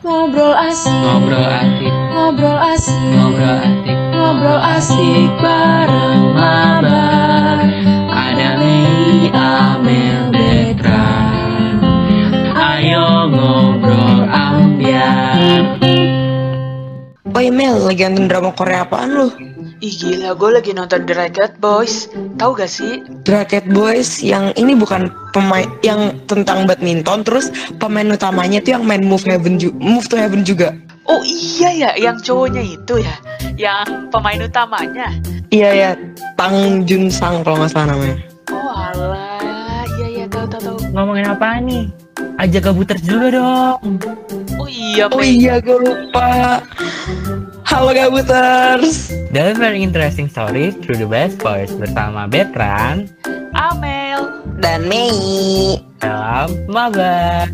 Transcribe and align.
Ngobrol 0.00 0.56
asik, 0.56 0.96
Ngobrol 0.96 1.44
asik, 1.44 1.92
ngobrol 2.16 2.56
asik, 2.56 2.96
ngobrol 3.12 3.60
asik, 3.60 3.98
ngobrol 4.16 4.60
asik 4.72 5.28
bareng 5.44 6.24
mabar. 6.32 7.60
Ada 8.08 8.48
Mei, 8.56 9.28
Amel, 9.36 10.32
Betran. 10.32 11.76
Ayo 12.56 13.28
ngobrol 13.28 14.24
ambiar. 14.24 15.68
Oh 17.28 17.40
iya 17.44 17.52
Mel, 17.52 17.84
lagi 17.84 18.08
nonton 18.08 18.24
drama 18.24 18.56
Korea 18.56 18.88
apaan 18.88 19.12
lu? 19.12 19.28
Ih 19.80 19.96
gila, 19.96 20.36
gue 20.36 20.50
lagi 20.52 20.76
nonton 20.76 21.08
Racket 21.08 21.56
Boys. 21.56 22.12
Tahu 22.36 22.52
gak 22.52 22.68
sih? 22.68 23.00
Rocket 23.24 23.64
Boys 23.72 24.20
yang 24.20 24.52
ini 24.60 24.76
bukan 24.76 25.08
pemain 25.32 25.64
yang 25.80 26.20
tentang 26.28 26.68
badminton 26.68 27.24
terus 27.24 27.48
pemain 27.80 28.04
utamanya 28.12 28.60
tuh 28.60 28.76
yang 28.76 28.84
main 28.84 29.00
Move 29.00 29.24
Heaven 29.24 29.56
ju- 29.56 29.72
Move 29.80 30.04
to 30.04 30.20
Heaven 30.20 30.44
juga. 30.44 30.76
Oh 31.08 31.24
iya 31.24 31.72
ya, 31.72 31.90
yang 31.96 32.20
cowoknya 32.20 32.60
itu 32.60 33.00
ya, 33.00 33.16
yang 33.56 34.12
pemain 34.12 34.44
utamanya. 34.44 35.16
Iya 35.48 35.70
ya, 35.72 35.90
Tang 36.36 36.84
Jun 36.84 37.08
Sang 37.08 37.40
kalau 37.40 37.64
nggak 37.64 37.72
salah 37.72 37.96
namanya. 37.96 38.20
Oh 38.52 38.68
alah, 38.68 39.88
iya 39.96 40.06
iya 40.06 40.24
tahu 40.28 40.44
tahu 40.44 40.60
tahu. 40.60 40.78
Ngomongin 40.92 41.24
apa 41.24 41.56
nih? 41.56 41.88
Ajak 42.36 42.68
kabuters 42.68 43.00
dulu 43.00 43.32
dong. 43.32 43.96
Oh 44.60 44.68
iya, 44.68 45.08
Oh 45.08 45.24
iya, 45.24 45.56
gue 45.56 45.80
lupa. 45.80 46.60
Halo 47.64 47.96
Gabuters. 47.96 49.08
Very 49.32 49.80
interesting 49.80 50.28
stories 50.28 50.76
through 50.84 51.00
the 51.00 51.08
best 51.08 51.40
boys 51.40 51.72
bersama 51.72 52.28
Betran 52.28 53.08
Amel. 53.56 54.44
Dan 54.60 54.84
Mei. 54.84 55.80
dalam 55.96 56.52
Mabar. 56.68 57.48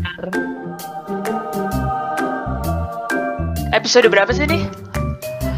Episode 3.71 4.11
berapa 4.11 4.35
sih 4.35 4.43
nih? 4.43 4.67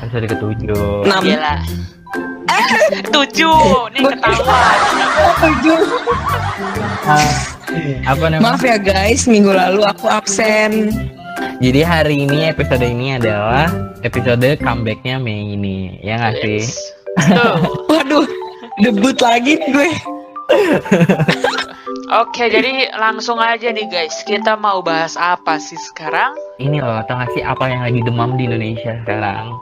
Episode 0.05 0.29
ketujuh. 0.29 1.09
Enam. 1.09 1.25
Gila. 1.25 1.55
Tujuh, 3.09 3.89
nih 3.97 4.05
ketahuan. 4.05 4.77
Ah, 7.09 7.33
apa 8.05 8.25
namanya? 8.29 8.53
Maaf 8.53 8.61
ya 8.61 8.77
guys, 8.77 9.25
minggu 9.25 9.49
lalu 9.49 9.81
aku 9.81 10.05
absen. 10.05 10.93
Jadi 11.59 11.81
hari 11.83 12.15
ini 12.23 12.47
episode 12.47 12.83
ini 12.83 13.15
adalah 13.15 13.67
episode 14.03 14.47
comebacknya 14.63 15.19
Mei 15.19 15.55
ini, 15.55 15.99
ya 15.99 16.15
nggak 16.19 16.35
sih? 16.43 16.61
Yes. 16.63 16.71
Tuh. 17.31 17.55
Waduh, 17.91 18.27
debut 18.79 19.17
lagi 19.19 19.59
nih 19.59 19.69
gue. 19.71 19.91
Oke, 22.09 22.49
jadi 22.49 22.89
langsung 22.97 23.37
aja 23.37 23.69
nih 23.69 23.85
guys. 23.87 24.25
Kita 24.25 24.57
mau 24.57 24.81
bahas 24.81 25.13
apa 25.13 25.61
sih 25.61 25.77
sekarang? 25.77 26.33
Ini 26.57 26.81
loh, 26.81 27.03
tau 27.05 27.19
nggak 27.21 27.31
sih 27.37 27.43
apa 27.45 27.69
yang 27.69 27.81
lagi 27.85 28.01
demam 28.01 28.33
di 28.39 28.49
Indonesia 28.49 28.97
sekarang? 29.05 29.53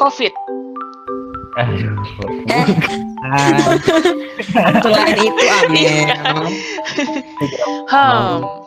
Covid. 0.00 0.32
Aduh. 1.60 2.00
Eh. 2.48 2.66
Ah, 3.20 3.76
Selain 4.80 5.18
itu 5.28 5.44
Amel. 5.44 6.08
Hmm 7.90 8.59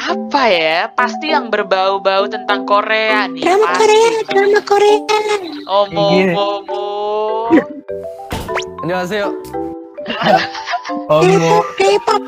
Apa 0.00 0.42
ya? 0.48 0.78
Pasti 0.92 1.32
yang 1.32 1.48
berbau-bau 1.48 2.28
tentang 2.28 2.64
Korea 2.64 3.26
nih. 3.26 3.42
Drama 3.42 3.66
pasti. 3.66 3.80
Korea, 3.80 4.10
drama 4.28 4.60
Korea. 4.62 4.98
Omo, 5.66 6.06
Iya. 6.14 6.32
omo. 6.36 6.84
안녕하세요. 8.86 9.24
Omo. 11.10 11.54
K-pop, 11.74 12.22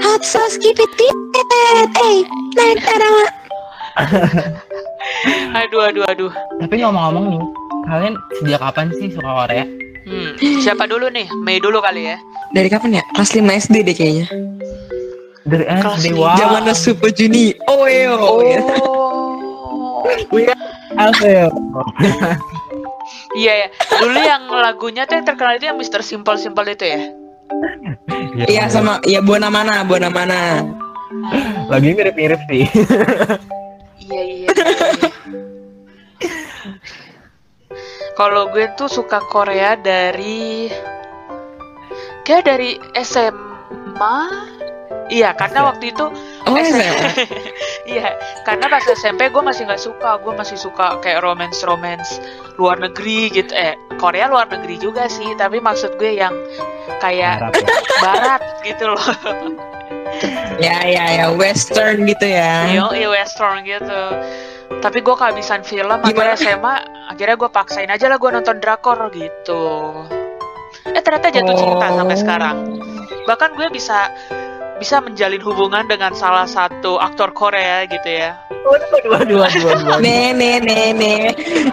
hot 0.00 0.22
sauce, 0.24 0.56
keep 0.56 0.78
it 0.78 0.92
deep. 0.96 1.16
Eh, 1.98 2.24
naik 2.56 2.80
drama. 2.80 3.26
Aduh, 5.58 5.80
aduh, 5.84 6.04
aduh. 6.06 6.32
Tapi 6.62 6.74
ngomong-ngomong 6.80 7.24
nih, 7.34 7.42
kalian 7.84 8.14
sejak 8.40 8.60
kapan 8.62 8.86
sih 8.94 9.08
suka 9.12 9.30
Korea? 9.44 9.64
Hmm. 10.08 10.32
Siapa 10.40 10.88
dulu 10.88 11.12
nih? 11.12 11.28
Mei 11.44 11.60
dulu 11.60 11.84
kali 11.84 12.08
ya. 12.08 12.16
Dari 12.56 12.72
kapan 12.72 12.96
ya? 12.96 13.04
Kelas 13.12 13.36
5 13.36 13.44
SD 13.60 13.84
deh 13.84 13.92
kayaknya. 13.92 14.26
Dari 15.43 15.65
SD, 15.67 16.15
wow. 16.15 16.39
Zaman 16.39 16.71
Super 16.71 17.11
Junior. 17.11 17.59
Oh, 17.67 17.83
iya. 17.83 18.15
Oh, 18.15 18.39
iya. 18.39 18.59
Oh. 18.79 20.07
Apa 20.95 21.25
ya? 21.25 21.45
Iya 23.35 23.53
ya. 23.63 23.67
Dulu 23.99 24.19
yang 24.19 24.43
lagunya 24.47 25.03
tuh 25.03 25.19
yang 25.19 25.25
terkenal 25.27 25.59
itu 25.59 25.67
yang 25.67 25.75
Mr. 25.79 25.99
Simple 25.99 26.39
Simple 26.39 26.67
itu 26.71 26.85
ya. 26.87 27.01
Iya 28.47 28.63
sama, 28.71 29.03
ya 29.03 29.19
Buana 29.19 29.51
Mana, 29.51 29.83
Buana 29.83 30.07
Mana. 30.07 30.63
Lagunya 31.67 31.95
mirip-mirip 31.95 32.39
sih. 32.47 32.67
Iya 34.03 34.19
iya. 34.19 34.51
iya. 34.51 35.09
Kalau 38.19 38.51
gue 38.51 38.67
tuh 38.75 38.91
suka 38.91 39.23
Korea 39.31 39.79
dari 39.79 40.67
kayak 42.27 42.43
dari 42.43 42.75
SMA. 42.99 44.19
Iya, 45.05 45.33
karena 45.33 45.65
waktu 45.65 45.91
itu 45.91 46.05
Oh, 46.43 46.55
SM 46.55 46.75
iya. 46.75 46.91
Iya, 47.93 48.07
karena 48.43 48.67
pas 48.67 48.83
SMP 48.85 49.27
gue 49.27 49.39
masih 49.39 49.63
nggak 49.63 49.79
suka, 49.79 50.15
gue 50.17 50.33
masih 50.33 50.55
suka 50.55 50.99
kayak 50.99 51.19
romance 51.19 51.59
romance 51.61 52.19
luar 52.55 52.77
negeri 52.77 53.27
gitu. 53.29 53.51
Eh, 53.51 53.75
Korea 53.95 54.27
luar 54.27 54.47
negeri 54.47 54.75
juga 54.77 55.07
sih, 55.07 55.31
tapi 55.33 55.57
maksud 55.57 55.95
gue 55.95 56.15
yang 56.15 56.31
kayak 56.99 57.39
Harap 57.39 57.53
ya. 57.53 57.67
barat 57.99 58.41
gitu 58.61 58.85
loh. 58.87 59.03
Ya, 60.57 60.83
ya, 60.83 61.05
ya, 61.11 61.25
Western 61.31 62.05
gitu 62.05 62.23
ya. 62.23 62.69
Iya 62.69 63.07
western 63.09 63.65
gitu. 63.65 64.01
Tapi 64.73 64.99
gue 64.99 65.15
kehabisan 65.15 65.61
film, 65.61 65.89
akhirnya 65.95 66.35
Gimana? 66.35 66.39
SMA, 66.39 66.75
akhirnya 67.09 67.35
gue 67.35 67.49
paksain 67.49 67.89
aja 67.89 68.05
lah 68.07 68.17
gue 68.17 68.29
nonton 68.29 68.57
drakor 68.59 68.99
gitu. 69.11 69.63
Eh 70.85 71.01
ternyata 71.01 71.31
jatuh 71.31 71.55
cinta 71.55 71.87
Oh. 71.87 71.97
sampai 71.97 72.17
sekarang. 72.17 72.57
Bahkan 73.23 73.49
gue 73.55 73.67
bisa 73.69 74.11
bisa 74.83 74.99
menjalin 74.99 75.39
hubungan 75.39 75.87
dengan 75.87 76.11
salah 76.11 76.43
satu 76.43 76.99
aktor 76.99 77.31
Korea 77.31 77.87
gitu 77.87 78.03
ya. 78.03 78.35
Waduh, 78.67 78.87
waduh, 78.91 79.11
waduh, 79.15 79.37
waduh, 79.39 79.63
waduh. 79.63 79.97
Nih, 80.03 80.35
nih, 80.35 80.59
nih, 80.59 80.91
nih. 80.91 81.19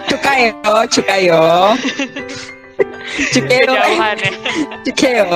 Cukayo, 0.07 0.55
cukayo. 0.87 1.75
Cukayo, 3.35 3.75
ya. 3.75 4.15
cukayo. 4.87 5.27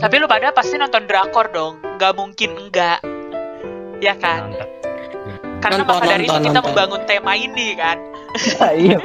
Tapi 0.00 0.14
lu 0.16 0.24
pada 0.24 0.56
pasti 0.56 0.80
nonton 0.80 1.04
drakor 1.04 1.52
dong, 1.52 1.84
nggak 2.00 2.16
mungkin 2.16 2.64
enggak. 2.64 3.04
Ya 4.00 4.16
kan? 4.16 4.56
Karena 5.60 5.84
Nonton, 5.84 6.00
maka 6.00 6.16
dari 6.16 6.24
itu 6.24 6.32
nonton, 6.32 6.48
kita 6.48 6.56
nonton. 6.56 6.72
membangun 6.72 7.02
tema 7.04 7.32
ini 7.36 7.76
kan. 7.76 8.00
Iya. 8.72 8.98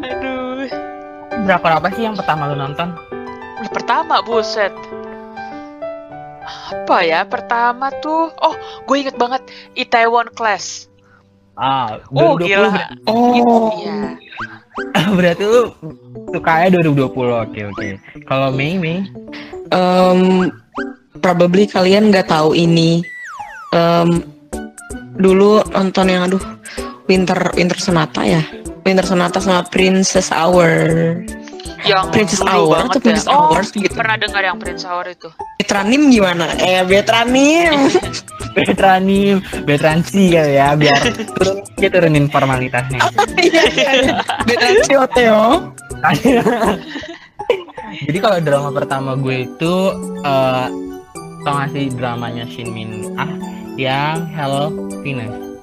Aduh. 0.08 0.64
Drakor 1.44 1.72
apa 1.76 1.92
sih 1.92 2.08
yang 2.08 2.16
pertama 2.16 2.48
lu 2.48 2.56
nonton? 2.56 3.13
Wih, 3.64 3.72
pertama 3.72 4.20
buset. 4.20 4.76
Apa 6.44 7.00
ya? 7.00 7.24
Pertama 7.24 7.88
tuh, 8.04 8.28
oh, 8.36 8.52
gue 8.84 8.96
inget 9.00 9.16
banget 9.16 9.40
Itaewon 9.72 10.28
Class. 10.36 10.84
Ah, 11.56 11.96
Oh, 12.12 12.36
2020 12.36 12.44
gila. 12.44 12.68
berarti- 12.68 13.00
Oh. 13.08 13.72
Iya. 13.80 14.00
Berarti 15.16 15.44
lu 15.46 15.72
sukanya 16.28 16.76
2020. 16.76 17.32
Oke, 17.40 17.60
oke. 17.64 17.88
Kalau 18.26 18.52
Mei, 18.52 18.76
Mei. 18.76 19.00
Um, 19.72 20.52
probably 21.16 21.64
kalian 21.64 22.12
nggak 22.12 22.28
tahu 22.28 22.52
ini. 22.52 23.00
Um, 23.72 24.20
dulu 25.16 25.64
nonton 25.72 26.10
yang 26.10 26.28
aduh 26.28 26.42
Winter 27.06 27.38
Winter 27.54 27.80
Sonata 27.80 28.28
ya. 28.28 28.44
Winter 28.82 29.06
Sonata 29.06 29.40
sama 29.40 29.64
Princess 29.64 30.28
Hour. 30.28 30.74
Yang 31.84 32.04
Princess 32.16 32.40
Hour 32.40 32.88
atau 32.88 32.98
ya. 32.98 33.04
Princess 33.04 33.28
Oh, 33.28 33.52
Hours 33.52 33.68
gitu. 33.70 33.92
pernah 33.92 34.16
dengar 34.16 34.40
yang 34.40 34.56
Prince 34.56 34.84
Hour 34.88 35.04
itu. 35.12 35.28
Betranim 35.60 36.08
gimana? 36.08 36.48
Eh 36.56 36.80
Betranim. 36.84 37.92
Betranim, 38.54 39.42
Betransi 39.66 40.30
kali 40.30 40.54
ya, 40.54 40.78
biar 40.78 40.94
turun, 41.34 41.58
dia 41.74 41.90
turunin 41.90 42.30
formalitasnya. 42.30 43.02
Iya 43.34 43.62
iya. 43.74 43.90
iya. 43.98 44.14
Betransi 44.46 44.92
Oteo. 44.94 45.42
Jadi 48.06 48.18
kalau 48.22 48.38
drama 48.38 48.70
pertama 48.70 49.10
gue 49.18 49.50
itu 49.50 49.74
eh 50.22 50.66
tau 51.44 51.52
gak 51.60 51.68
sih 51.74 51.90
dramanya 51.92 52.46
Shin 52.48 52.70
Min 52.70 53.18
Ah 53.18 53.28
yang 53.74 54.30
Hello 54.30 54.70
Venus. 55.02 55.53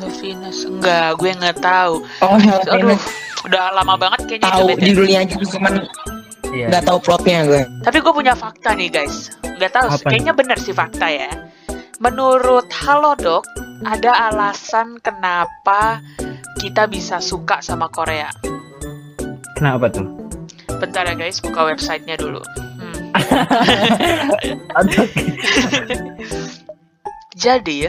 Hello 0.00 0.16
Venus. 0.16 0.64
Enggak, 0.64 1.20
gue 1.20 1.28
nggak 1.28 1.60
tahu. 1.60 2.00
Oh 2.24 2.40
Hell 2.40 2.64
Aduh, 2.72 2.96
Venus. 2.96 3.04
udah 3.44 3.68
lama 3.76 4.00
banget 4.00 4.24
kayaknya 4.24 4.48
Tahu 4.48 4.72
judulnya 4.80 5.18
aja 5.28 5.36
cuman 5.36 5.72
Iya. 6.56 6.66
nggak 6.72 6.84
tahu 6.88 6.98
plotnya 7.04 7.44
gue. 7.44 7.62
Tapi 7.84 8.00
gue 8.00 8.12
punya 8.16 8.32
fakta 8.32 8.72
nih 8.72 8.88
guys. 8.88 9.28
Nggak 9.44 9.76
tahu, 9.76 9.92
Apa 9.92 10.08
kayaknya 10.08 10.32
bener 10.32 10.56
sih 10.56 10.72
fakta 10.72 11.04
ya. 11.04 11.28
Menurut 12.00 12.64
Halodoc, 12.72 13.44
ada 13.84 14.32
alasan 14.32 14.96
kenapa 15.04 16.00
kita 16.56 16.88
bisa 16.88 17.20
suka 17.20 17.60
sama 17.60 17.92
Korea. 17.92 18.32
Kenapa 19.52 19.92
tuh? 19.92 20.08
Bentar 20.80 21.04
ya 21.04 21.12
guys, 21.12 21.44
buka 21.44 21.68
websitenya 21.68 22.16
dulu. 22.16 22.40
Hmm. 22.80 23.12
Jadi 27.44 27.84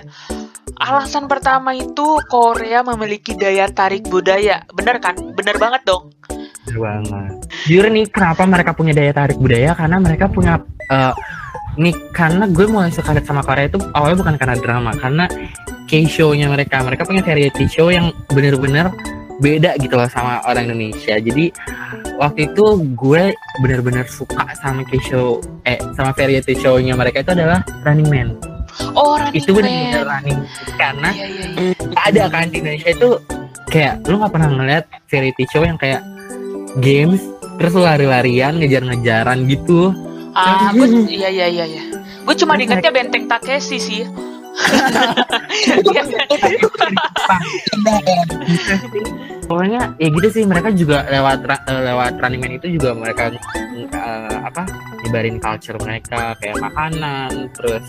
alasan 0.82 1.30
pertama 1.30 1.78
itu 1.78 2.18
Korea 2.26 2.82
memiliki 2.82 3.38
daya 3.38 3.70
tarik 3.70 4.10
budaya. 4.10 4.66
Bener 4.74 4.98
kan? 4.98 5.14
Bener 5.38 5.56
banget 5.62 5.82
dong. 5.86 6.10
Bener 6.66 6.78
banget. 6.82 7.34
Jujur 7.70 7.86
nih 7.94 8.06
kenapa 8.10 8.44
mereka 8.50 8.74
punya 8.74 8.98
daya 8.98 9.14
tarik 9.14 9.38
budaya 9.38 9.78
karena 9.78 9.98
mereka 10.02 10.26
punya 10.26 10.58
eh, 10.90 11.14
nih 11.78 11.96
karena 12.12 12.50
gue 12.50 12.66
mulai 12.66 12.90
suka 12.90 13.16
sama 13.22 13.46
Korea 13.46 13.70
itu 13.70 13.80
awalnya 13.94 14.18
bukan 14.26 14.36
karena 14.42 14.56
drama 14.58 14.92
karena 14.98 15.26
K-show-nya 15.86 16.48
mereka. 16.50 16.82
Mereka 16.82 17.04
punya 17.06 17.22
variety 17.22 17.68
show 17.70 17.92
yang 17.92 18.16
bener-bener 18.32 18.90
beda 19.42 19.76
gitu 19.82 19.94
loh 19.98 20.08
sama 20.10 20.42
orang 20.48 20.72
Indonesia. 20.72 21.20
Jadi 21.20 21.52
waktu 22.16 22.54
itu 22.54 22.66
gue 22.96 23.34
bener-bener 23.60 24.06
suka 24.08 24.50
sama 24.58 24.82
K-show 24.88 25.42
eh 25.68 25.78
sama 25.94 26.16
variety 26.16 26.58
show-nya 26.58 26.98
mereka 26.98 27.22
itu 27.22 27.32
adalah 27.36 27.62
Running 27.84 28.10
Man. 28.10 28.51
Oh, 28.94 29.16
Running 29.20 29.38
itu 29.38 29.52
bener-bener 29.52 30.04
Man. 30.04 30.10
running 30.10 30.40
karena 30.76 31.10
Iya, 31.12 31.26
iya, 31.28 31.46
iya. 31.54 32.00
ada 32.00 32.24
kan 32.28 32.46
di 32.50 32.58
Indonesia 32.60 32.90
itu 32.92 33.10
kayak 33.68 33.94
lu 34.08 34.16
nggak 34.20 34.34
pernah 34.34 34.50
ngeliat 34.52 34.84
variety 35.08 35.44
show 35.48 35.64
yang 35.64 35.78
kayak 35.78 36.02
games 36.80 37.22
terus 37.56 37.76
lari-larian 37.76 38.58
ngejar-ngejaran 38.58 39.46
gitu 39.46 39.92
Ah, 40.32 40.72
gue 40.72 40.88
iya 41.12 41.28
iya 41.28 41.48
iya 41.48 41.66
iya. 41.68 41.84
Gue 42.24 42.36
cuma 42.40 42.56
diingetnya 42.56 42.88
Benteng 42.88 43.28
Takeshi 43.28 43.78
sih. 43.78 44.04
Iya. 45.82 46.04
pokoknya 49.48 49.96
ya 49.96 50.08
gitu 50.12 50.28
sih 50.32 50.44
mereka 50.44 50.70
juga 50.72 51.04
lewat 51.08 51.44
eh, 51.48 51.82
lewat 51.88 52.14
Running 52.20 52.42
Man 52.42 52.54
itu 52.60 52.68
juga 52.80 52.96
mereka 52.96 53.32
eh, 53.32 54.38
apa 54.44 54.64
nyebarin 55.04 55.40
culture 55.40 55.80
mereka 55.80 56.36
kayak 56.40 56.60
makanan 56.60 57.52
terus 57.56 57.84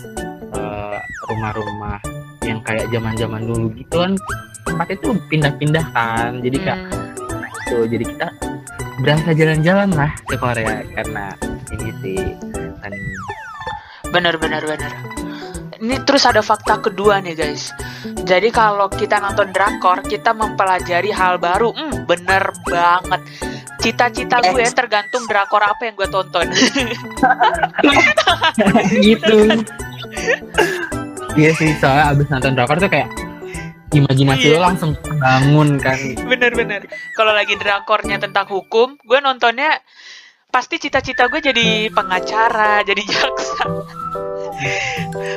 eh, 0.55 0.99
rumah-rumah 1.29 1.97
yang 2.43 2.59
kayak 2.63 2.89
zaman-zaman 2.91 3.41
dulu 3.47 3.67
gitu 3.77 3.95
kan 4.03 4.13
tempat 4.63 4.87
itu 4.95 5.15
pindah-pindah 5.31 5.85
kan 5.93 6.39
jadi 6.39 6.57
Hmm. 6.63 6.89
gitu 7.43 7.77
jadi 7.87 8.05
kita 8.05 8.27
berasa 9.01 9.29
jalan-jalan 9.33 9.89
lah 9.91 10.11
ke 10.29 10.35
Korea 10.37 10.85
karena 10.93 11.33
ini 11.73 11.89
sih 12.03 12.21
dan 12.83 12.93
Bener 14.13 14.37
bener 14.37 14.61
bener. 14.61 14.93
Ini 15.81 16.05
terus 16.05 16.29
ada 16.29 16.45
fakta 16.45 16.77
kedua 16.77 17.17
nih 17.17 17.33
guys. 17.33 17.73
Jadi 18.29 18.53
kalau 18.53 18.85
kita 18.93 19.17
nonton 19.17 19.49
drakor, 19.49 20.05
kita 20.05 20.37
mempelajari 20.37 21.09
hal 21.09 21.41
baru. 21.41 21.73
Hmm, 21.73 22.05
bener 22.05 22.53
banget. 22.69 23.25
Cita-cita 23.81 24.39
gue 24.39 24.63
tergantung 24.69 25.25
drakor 25.25 25.65
apa 25.65 25.81
yang 25.89 25.97
gue 25.97 26.07
tonton. 26.13 26.45
gitu. 29.01 29.37
Iya 31.33 31.51
sih 31.53 31.73
soalnya 31.77 32.13
abis 32.13 32.27
nonton 32.29 32.51
drakor 32.53 32.77
tuh 32.77 32.89
kayak 32.89 33.09
imajinasi 33.93 34.49
Iya. 34.49 34.57
lo 34.57 34.73
langsung 34.73 34.91
bangun 35.21 35.77
kan 35.77 35.97
Bener-bener. 36.25 36.81
Kalau 37.13 37.29
lagi 37.29 37.53
drakornya 37.55 38.17
tentang 38.17 38.49
hukum, 38.49 38.97
gue 38.97 39.19
nontonnya 39.21 39.77
pasti 40.49 40.81
cita-cita 40.81 41.29
gue 41.29 41.37
jadi 41.41 41.93
pengacara, 41.93 42.81
jadi 42.81 43.01
jaksa. 43.05 43.65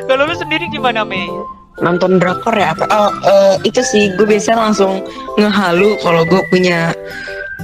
Kalau 0.08 0.22
lu 0.24 0.34
sendiri 0.36 0.68
gimana 0.72 1.04
Mei? 1.04 1.28
Nonton 1.76 2.16
drakor 2.16 2.56
ya 2.56 2.72
apa? 2.72 2.88
Oh, 2.88 3.12
eh, 3.28 3.54
itu 3.68 3.84
sih 3.84 4.08
gue 4.16 4.24
biasa 4.24 4.56
langsung 4.56 5.04
ngehalu 5.36 6.00
kalau 6.00 6.24
gue 6.24 6.40
punya 6.48 6.96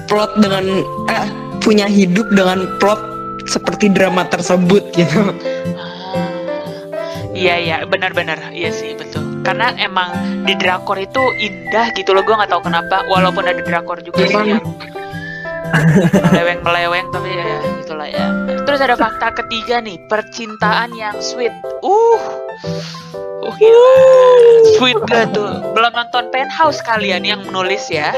plot 0.05 0.37
dengan 0.37 0.85
eh 1.09 1.27
punya 1.65 1.89
hidup 1.89 2.29
dengan 2.37 2.69
plot 2.77 3.01
seperti 3.49 3.89
drama 3.89 4.29
tersebut 4.29 4.93
gitu. 4.93 5.33
Iya 7.33 7.55
iya 7.59 7.77
benar-benar 7.89 8.53
iya 8.53 8.71
sih 8.73 8.95
betul. 8.97 9.43
Karena 9.43 9.75
emang 9.81 10.13
di 10.47 10.55
drakor 10.55 11.01
itu 11.01 11.21
indah 11.41 11.91
gitu 11.97 12.15
loh 12.15 12.23
gue 12.23 12.35
nggak 12.37 12.51
tahu 12.53 12.63
kenapa. 12.69 13.03
Walaupun 13.09 13.45
ada 13.49 13.61
drakor 13.65 13.99
juga 14.05 14.29
sih 14.29 14.57
yang 14.57 14.65
meleweng-meleweng 16.31 17.07
tapi 17.11 17.31
ya 17.33 17.59
itulah 17.81 18.09
ya. 18.09 18.27
Terus 18.69 18.81
ada 18.85 18.95
fakta 18.95 19.33
ketiga 19.43 19.81
nih 19.81 19.97
percintaan 20.07 20.93
yang 20.95 21.17
sweet. 21.19 21.53
Uh, 21.81 22.21
uh 23.43 23.55
gila. 23.57 23.97
sweet 24.79 24.99
gak 25.09 25.33
tuh? 25.35 25.49
Belum 25.73 25.93
nonton 25.97 26.29
Penthouse 26.31 26.79
kalian 26.85 27.25
yang 27.25 27.41
menulis 27.43 27.89
ya? 27.89 28.13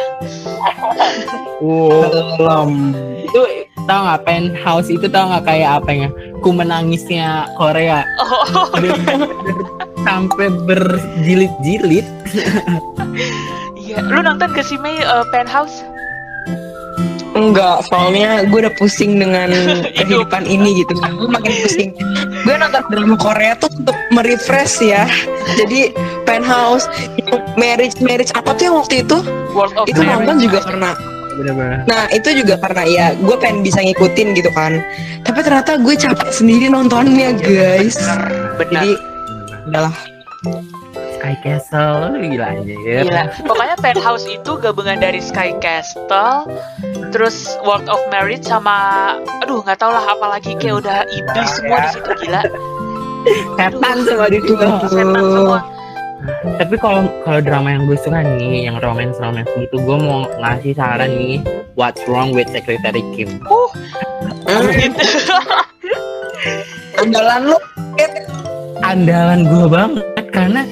wow 1.65 2.69
itu 3.19 3.41
tau 3.85 4.05
nggak 4.05 4.23
penthouse 4.25 4.89
itu 4.89 5.07
tau 5.07 5.29
nggak 5.29 5.45
kayak 5.45 5.71
apa 5.83 5.91
ya 5.93 6.09
ku 6.41 6.51
menangisnya 6.51 7.45
Korea 7.57 8.05
Oh, 8.21 8.69
sampai 10.05 10.49
berjilid-jilid 10.65 12.05
iya. 13.75 14.01
Lu 14.05 14.21
nonton 14.21 14.53
ke 14.53 14.61
si 14.61 14.77
Mei 14.77 14.97
uh, 15.01 15.25
Penthouse? 15.31 15.85
Enggak, 17.35 17.83
soalnya 17.91 18.47
gue 18.47 18.63
udah 18.63 18.75
pusing 18.79 19.19
dengan 19.19 19.51
kehidupan 19.99 20.47
ini 20.47 20.87
gitu. 20.87 20.95
Gue 20.95 21.27
makin 21.27 21.51
pusing. 21.67 21.91
Gue 22.47 22.55
nonton 22.55 22.79
drama 22.87 23.19
Korea 23.19 23.59
tuh 23.59 23.67
untuk 23.75 23.97
merefresh 24.15 24.79
ya. 24.79 25.03
Jadi 25.59 25.91
penthouse, 26.23 26.87
marriage, 27.59 27.99
marriage 27.99 28.31
apa 28.39 28.55
tuh 28.55 28.71
yang 28.71 28.77
waktu 28.79 29.03
itu? 29.03 29.19
World 29.51 29.75
of 29.75 29.91
Itu 29.91 29.99
Marriage. 29.99 30.15
nonton 30.23 30.37
juga 30.47 30.59
karena 30.63 30.91
bener-bener 31.37 31.79
Nah 31.85 32.07
itu 32.11 32.29
juga 32.43 32.55
karena 32.63 32.83
ya 32.87 33.07
gue 33.19 33.37
pengen 33.39 33.67
bisa 33.67 33.83
ngikutin 33.83 34.35
gitu 34.39 34.51
kan 34.55 34.79
Tapi 35.27 35.39
ternyata 35.43 35.79
gue 35.79 35.95
capek 35.95 36.31
sendiri 36.31 36.67
nontonnya 36.71 37.35
guys 37.37 37.99
Benar. 38.59 38.71
Jadi 38.71 38.91
udahlah 39.69 39.95
Sky 41.25 41.41
Castle 41.41 42.13
lu 42.13 42.37
gila 42.37 42.47
aja 42.53 42.75
ya 42.85 43.01
Gila. 43.09 43.23
Pokoknya 43.49 43.77
penthouse 43.81 44.29
itu 44.29 44.61
gabungan 44.61 45.01
dari 45.01 45.25
Sky 45.25 45.57
Castle, 45.57 46.45
terus 47.17 47.57
World 47.65 47.89
of 47.89 47.97
Marriage 48.13 48.45
sama, 48.45 49.17
aduh 49.41 49.65
nggak 49.65 49.81
tau 49.81 49.89
lah 49.89 50.05
apalagi 50.05 50.53
kayak 50.61 50.85
udah 50.85 51.09
iblis 51.09 51.51
semua 51.57 51.81
di 51.81 51.89
situ 51.97 52.11
gila. 52.29 52.43
setan 53.57 53.97
semua 54.05 54.29
di 54.29 54.39
situ 54.45 54.53
Setan 54.85 55.25
semua. 55.33 55.61
Tapi 56.57 56.75
kalau 56.81 57.05
kalau 57.23 57.41
drama 57.45 57.69
yang 57.77 57.85
gue 57.85 57.99
suka 58.01 58.25
nih 58.25 58.69
yang 58.69 58.81
romance 58.81 59.21
romance 59.21 59.51
gitu 59.61 59.77
gue 59.77 59.97
mau 60.01 60.25
ngasih 60.41 60.73
saran 60.73 61.13
nih 61.13 61.45
What's 61.77 62.01
Wrong 62.09 62.33
with 62.33 62.49
Secretary 62.49 63.05
Kim 63.13 63.41
Uh, 64.45 64.61
gitu. 64.77 65.01
Andalan 67.01 67.53
lu 67.53 67.57
andalan 68.85 69.41
gue 69.49 69.67
banget 69.69 70.27
karena 70.33 70.63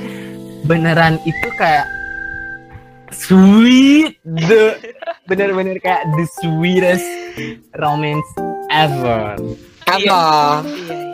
beneran 0.69 1.17
itu 1.25 1.49
kayak 1.57 1.89
sweet 3.13 4.21
the 4.25 4.77
bener-bener 5.25 5.77
kayak 5.81 6.05
the 6.17 6.25
sweetest 6.41 7.07
romance 7.81 8.29
ever 8.69 9.37
Apa? 9.89 9.99
Iya, 9.99 10.23
iya. 10.65 11.12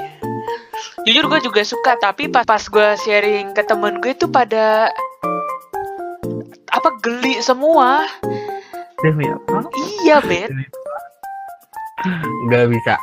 Jujur 1.07 1.25
gue 1.31 1.41
juga 1.45 1.63
suka, 1.65 1.97
tapi 1.99 2.29
pas 2.29 2.45
pas 2.45 2.61
gue 2.61 2.89
sharing 3.05 3.55
ke 3.55 3.63
temen 3.65 4.03
gue 4.03 4.13
itu 4.13 4.27
pada 4.29 4.93
apa 6.69 6.89
geli 7.03 7.41
semua. 7.41 8.07
Demi 9.03 9.31
apa? 9.31 9.63
Iya, 10.03 10.19
Bet. 10.27 10.51
Gak 12.51 12.67
bisa. 12.71 12.95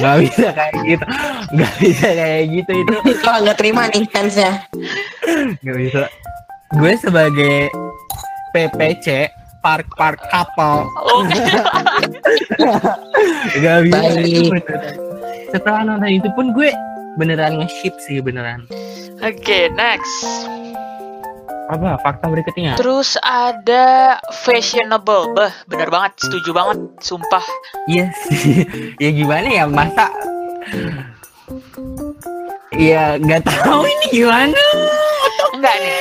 Gak 0.00 0.16
bisa 0.24 0.48
kayak 0.56 0.76
gitu. 0.84 1.04
Gak 1.52 1.72
bisa 1.80 2.08
kayak 2.08 2.44
gitu 2.52 2.72
itu. 2.84 2.92
Kalau 3.20 3.38
nggak 3.44 3.58
terima 3.60 3.82
nih 3.92 4.04
fansnya. 4.08 4.64
Gak 5.60 5.76
bisa. 5.76 6.08
Gue 6.76 6.92
sebagai 7.00 7.72
PPC 8.52 9.28
Park 9.60 9.88
Park 9.96 10.20
Couple. 10.32 10.88
Oh, 10.88 11.20
Gak 13.60 13.78
bisa. 13.84 14.00
Setelah 15.48 15.80
nonton 15.84 16.12
itu 16.12 16.28
pun 16.36 16.52
gue 16.52 16.72
beneran 17.18 17.58
nge-ship 17.58 17.94
sih 18.00 18.22
beneran 18.22 18.64
Oke, 19.18 19.66
next. 19.74 20.46
Apa 21.68 21.98
fakta 22.00 22.30
berikutnya? 22.30 22.78
Terus 22.78 23.18
ada 23.18 24.14
fashionable. 24.40 25.34
Bah, 25.34 25.50
bener 25.66 25.90
banget, 25.90 26.14
setuju 26.22 26.54
banget, 26.54 26.78
sumpah. 27.02 27.42
Iya 27.90 28.14
sih 28.24 28.62
Ya 29.02 29.10
gimana 29.10 29.50
ya 29.50 29.66
masa 29.66 30.06
Iya 32.70 33.18
gak 33.18 33.42
tahu 33.42 33.84
ini 33.84 34.06
gimana 34.22 34.64
Enggak 35.58 35.74
nih. 35.82 35.94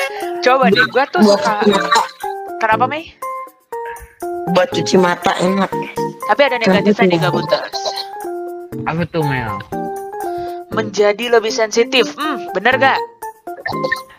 Coba 0.45 0.69
deh, 0.69 0.85
gua 0.87 1.03
tuh 1.09 1.19
Buat 1.25 1.41
suka. 1.41 1.53
mata 1.65 2.01
Kenapa, 2.61 2.85
Mei? 2.85 3.17
Buat 4.53 4.69
cuci 4.71 4.95
mata 4.95 5.33
enak 5.41 5.73
Tapi 6.29 6.41
ada 6.45 6.61
negatifnya 6.61 7.05
nih, 7.09 7.19
Gabunters. 7.19 7.81
Apa 8.85 9.03
tuh 9.09 9.25
Mel? 9.25 9.57
Menjadi 10.77 11.25
lebih 11.33 11.49
sensitif. 11.49 12.13
Hmm, 12.13 12.53
bener 12.53 12.77
gak? 12.77 12.99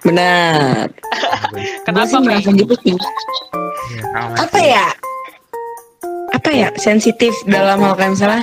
Benar. 0.02 0.90
Kenapa, 1.86 2.10
sih 2.10 2.18
merasa 2.18 2.50
gitu 2.50 2.74
sih. 2.82 2.96
Ya, 3.94 4.02
sama 4.10 4.34
Apa 4.42 4.58
ya? 4.58 4.86
Apa 6.34 6.50
ya? 6.50 6.68
Sensitif 6.74 7.32
dalam 7.46 7.78
hal 7.82 7.94
kayak 7.94 8.12
misalnya 8.18 8.42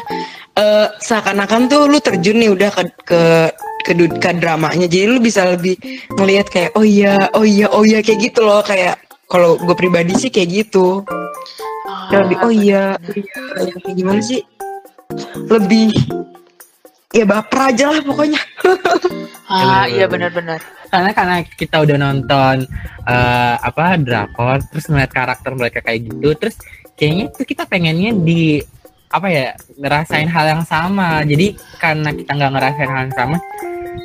eh, 0.55 0.87
seakan-akan 1.03 1.67
tuh 1.67 1.91
lu 1.91 1.99
terjun 1.99 2.39
nih 2.39 2.51
udah 2.55 2.69
ke 2.71 2.83
ke 3.05 3.21
ke, 3.85 3.91
ke 3.93 4.29
dramanya. 4.39 4.87
Jadi 4.87 5.05
lu 5.11 5.19
bisa 5.19 5.45
lebih 5.51 5.75
ngelihat 6.15 6.47
kayak 6.49 6.71
oh 6.79 6.87
iya 6.87 7.29
oh 7.35 7.43
iya 7.43 7.67
oh 7.71 7.83
iya 7.83 7.99
kayak 7.99 8.31
gitu 8.31 8.47
loh. 8.47 8.63
Kayak 8.63 8.99
kalau 9.27 9.59
gue 9.59 9.75
pribadi 9.77 10.15
sih 10.15 10.31
kayak 10.31 10.65
gitu. 10.65 11.03
Kayak 12.09 12.21
lebih 12.31 12.37
oh 12.41 12.51
iya 12.51 12.83
oh 12.95 13.15
iya 13.15 13.41
yang 13.69 13.79
kayak 13.83 13.95
gimana 13.99 14.21
sih? 14.23 14.41
Lebih 15.51 15.93
ya 17.15 17.23
baper 17.23 17.59
aja 17.65 17.85
lah 17.89 18.01
pokoknya 18.01 18.41
Ah, 19.45 19.85
Iya, 19.85 19.93
iya 19.93 20.05
benar-benar. 20.09 20.57
karena 20.89 21.11
karena 21.11 21.37
kita 21.45 21.77
udah 21.79 21.97
nonton 21.97 22.65
eh, 23.05 23.55
apa 23.55 23.93
drakor 23.95 24.57
terus 24.65 24.89
melihat 24.89 25.11
karakter 25.13 25.53
mereka 25.53 25.79
kayak 25.79 26.01
gitu 26.03 26.33
terus 26.33 26.57
kayaknya 26.93 27.29
tuh 27.29 27.45
kita 27.45 27.63
pengennya 27.63 28.09
di 28.15 28.57
apa 29.07 29.27
ya 29.27 29.47
ngerasain 29.77 30.25
hal 30.25 30.45
yang 30.49 30.63
sama 30.63 31.21
jadi 31.23 31.53
karena 31.77 32.09
kita 32.09 32.31
nggak 32.31 32.51
ngerasain 32.51 32.89
hal 32.89 33.01
yang 33.05 33.15
sama 33.15 33.37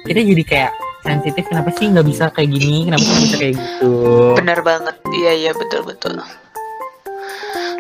kita 0.05 0.21
jadi 0.21 0.43
kayak 0.45 0.73
sensitif 1.01 1.43
kenapa 1.47 1.71
sih 1.73 1.89
nggak 1.89 2.05
bisa 2.05 2.25
kayak 2.29 2.51
gini 2.53 2.77
kenapa 2.85 3.01
nggak 3.03 3.23
bisa 3.25 3.37
kayak 3.39 3.55
gitu 3.57 3.93
Benar 4.37 4.59
banget. 4.61 4.97
Iya 5.11 5.33
iya 5.35 5.53
betul 5.53 5.81
betul. 5.85 6.15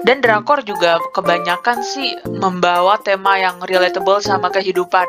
Dan 0.04 0.24
drakor 0.24 0.64
juga 0.64 0.96
kebanyakan 1.12 1.84
sih 1.84 2.16
membawa 2.26 2.96
tema 3.04 3.36
yang 3.36 3.60
relatable 3.64 4.18
sama 4.24 4.48
kehidupan. 4.48 5.04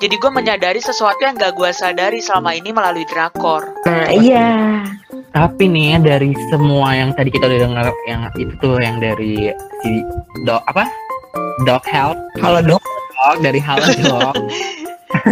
Jadi 0.00 0.14
gue 0.16 0.30
menyadari 0.32 0.80
sesuatu 0.82 1.20
yang 1.22 1.36
gak 1.36 1.54
gue 1.54 1.70
sadari 1.70 2.18
selama 2.18 2.56
ini 2.56 2.72
melalui 2.74 3.06
drakor. 3.06 3.70
nah 3.86 4.08
iya. 4.10 4.82
Tapi 5.30 5.70
nih 5.70 5.94
ya, 5.94 5.98
dari 6.18 6.34
semua 6.50 6.90
yang 6.90 7.14
tadi 7.14 7.30
kita 7.30 7.46
udah 7.46 7.60
dengar 7.62 7.86
yang 8.10 8.26
itu 8.34 8.50
tuh 8.58 8.82
yang 8.82 8.98
dari 8.98 9.54
si 9.84 9.90
dog 10.42 10.64
apa? 10.66 10.90
Dog 11.62 11.86
health. 11.86 12.18
Kalau 12.34 12.58
dong 12.66 12.82
dog 13.20 13.36
dari 13.44 13.60
halo 13.60 13.84
dog 14.00 14.36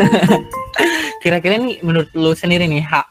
kira-kira 1.24 1.56
nih 1.56 1.80
menurut 1.80 2.12
lu 2.12 2.36
sendiri 2.36 2.68
nih 2.68 2.84
hak 2.84 3.06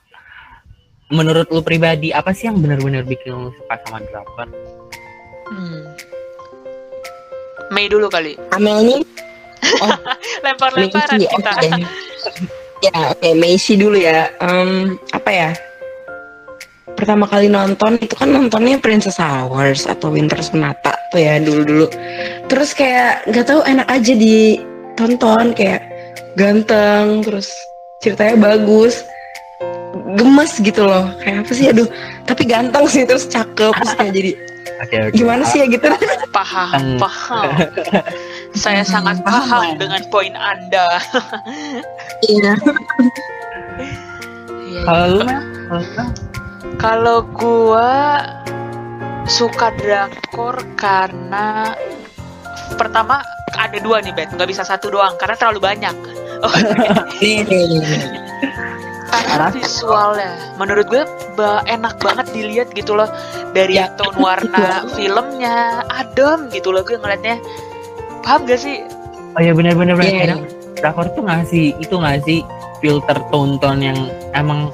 menurut 1.10 1.50
lu 1.50 1.66
pribadi 1.66 2.14
apa 2.14 2.30
sih 2.30 2.46
yang 2.46 2.62
benar-benar 2.62 3.02
bikin 3.02 3.34
lu 3.34 3.50
suka 3.58 3.76
sama 3.88 4.06
drakor 4.06 4.48
Hmm. 5.48 5.84
Mei 7.72 7.88
dulu 7.92 8.08
kali. 8.08 8.40
Amel 8.56 8.80
nih 8.84 9.02
Lempar-lemparan 10.46 11.20
Messi, 11.20 11.28
kita. 11.28 11.52
oke. 11.52 11.70
ya 12.86 12.98
oke 13.12 13.30
Messi 13.36 13.74
dulu 13.76 13.98
ya. 13.98 14.32
Em, 14.40 14.96
apa 15.12 15.30
ya? 15.34 15.52
Pertama 16.98 17.30
kali 17.30 17.52
nonton 17.52 18.00
itu 18.02 18.16
kan 18.18 18.32
nontonnya 18.32 18.82
Princess 18.82 19.22
Hours 19.22 19.86
atau 19.86 20.10
Winter 20.10 20.40
Sonata 20.42 20.98
tuh 21.14 21.22
ya 21.22 21.38
dulu 21.38 21.62
dulu 21.62 21.86
terus 22.50 22.74
kayak 22.74 23.22
nggak 23.30 23.46
tahu 23.46 23.62
enak 23.68 23.88
aja 23.92 24.14
ditonton. 24.16 25.46
Kayak 25.54 25.82
ganteng 26.40 27.22
terus 27.26 27.52
ceritanya 28.02 28.54
bagus. 28.54 29.04
Gemes 30.18 30.54
gitu 30.62 30.86
loh. 30.88 31.10
Kayak 31.22 31.46
apa 31.46 31.52
sih? 31.54 31.68
Aduh. 31.70 31.90
Tapi 32.24 32.44
ganteng 32.48 32.86
sih 32.88 33.04
terus 33.04 33.26
cakep. 33.28 33.74
Terus 33.74 33.94
kayak 33.98 34.14
jadi 34.14 34.32
oke 34.80 34.98
oke 35.04 35.14
gimana 35.14 35.44
sih 35.44 35.62
ya 35.62 35.68
gitu 35.68 35.88
Paham, 36.30 36.70
Hmm. 36.70 37.00
paham. 37.02 37.50
Saya 38.54 38.86
Hmm, 38.86 38.92
sangat 38.94 39.18
paham 39.22 39.74
dengan 39.76 40.02
poin 40.08 40.34
Anda. 40.34 41.02
iya 42.24 42.54
Iya, 44.68 44.82
kalau 44.84 45.26
iya. 45.26 46.04
kalau 46.78 47.18
gua 47.26 48.22
suka 49.26 49.74
drakor 49.76 50.62
karena 50.76 51.74
pertama 52.76 53.26
ada 53.56 53.78
dua 53.82 53.98
nih 54.00 54.14
bet, 54.14 54.30
nggak 54.30 54.46
bisa 54.48 54.62
satu 54.62 54.94
doang 54.94 55.18
karena 55.18 55.36
terlalu 55.36 55.62
banyak. 55.64 55.96
Oh, 56.38 56.54
nih 57.18 57.42
nih 57.42 57.66
nih. 57.66 57.82
Karena 59.10 59.50
visualnya, 59.50 60.30
menurut 60.56 60.86
gue 60.86 61.04
ba- 61.34 61.64
enak 61.64 61.98
banget 61.98 62.28
dilihat 62.32 62.68
gitu 62.72 62.94
loh 62.94 63.08
dari 63.52 63.76
Ya, 63.76 63.92
tone 63.96 64.16
warna 64.16 64.84
filmnya, 64.96 65.58
adem 65.88 66.50
gitu 66.50 66.70
loh 66.70 66.82
gue 66.82 66.96
ngeliatnya. 66.96 67.40
Paham 68.22 68.44
gak 68.44 68.60
sih? 68.60 68.84
oh 69.32 69.42
ya 69.42 69.54
benar-benar 69.54 69.94
benar 69.94 70.10
Iya. 70.10 70.22
kadang 70.26 70.42
drakor 70.76 71.08
tuh 71.12 71.22
ngasih 71.22 71.78
itu 71.78 71.94
ngasih 71.94 72.42
filter 72.78 73.18
tone-tone 73.30 73.82
yang 73.84 74.00
emang 74.34 74.74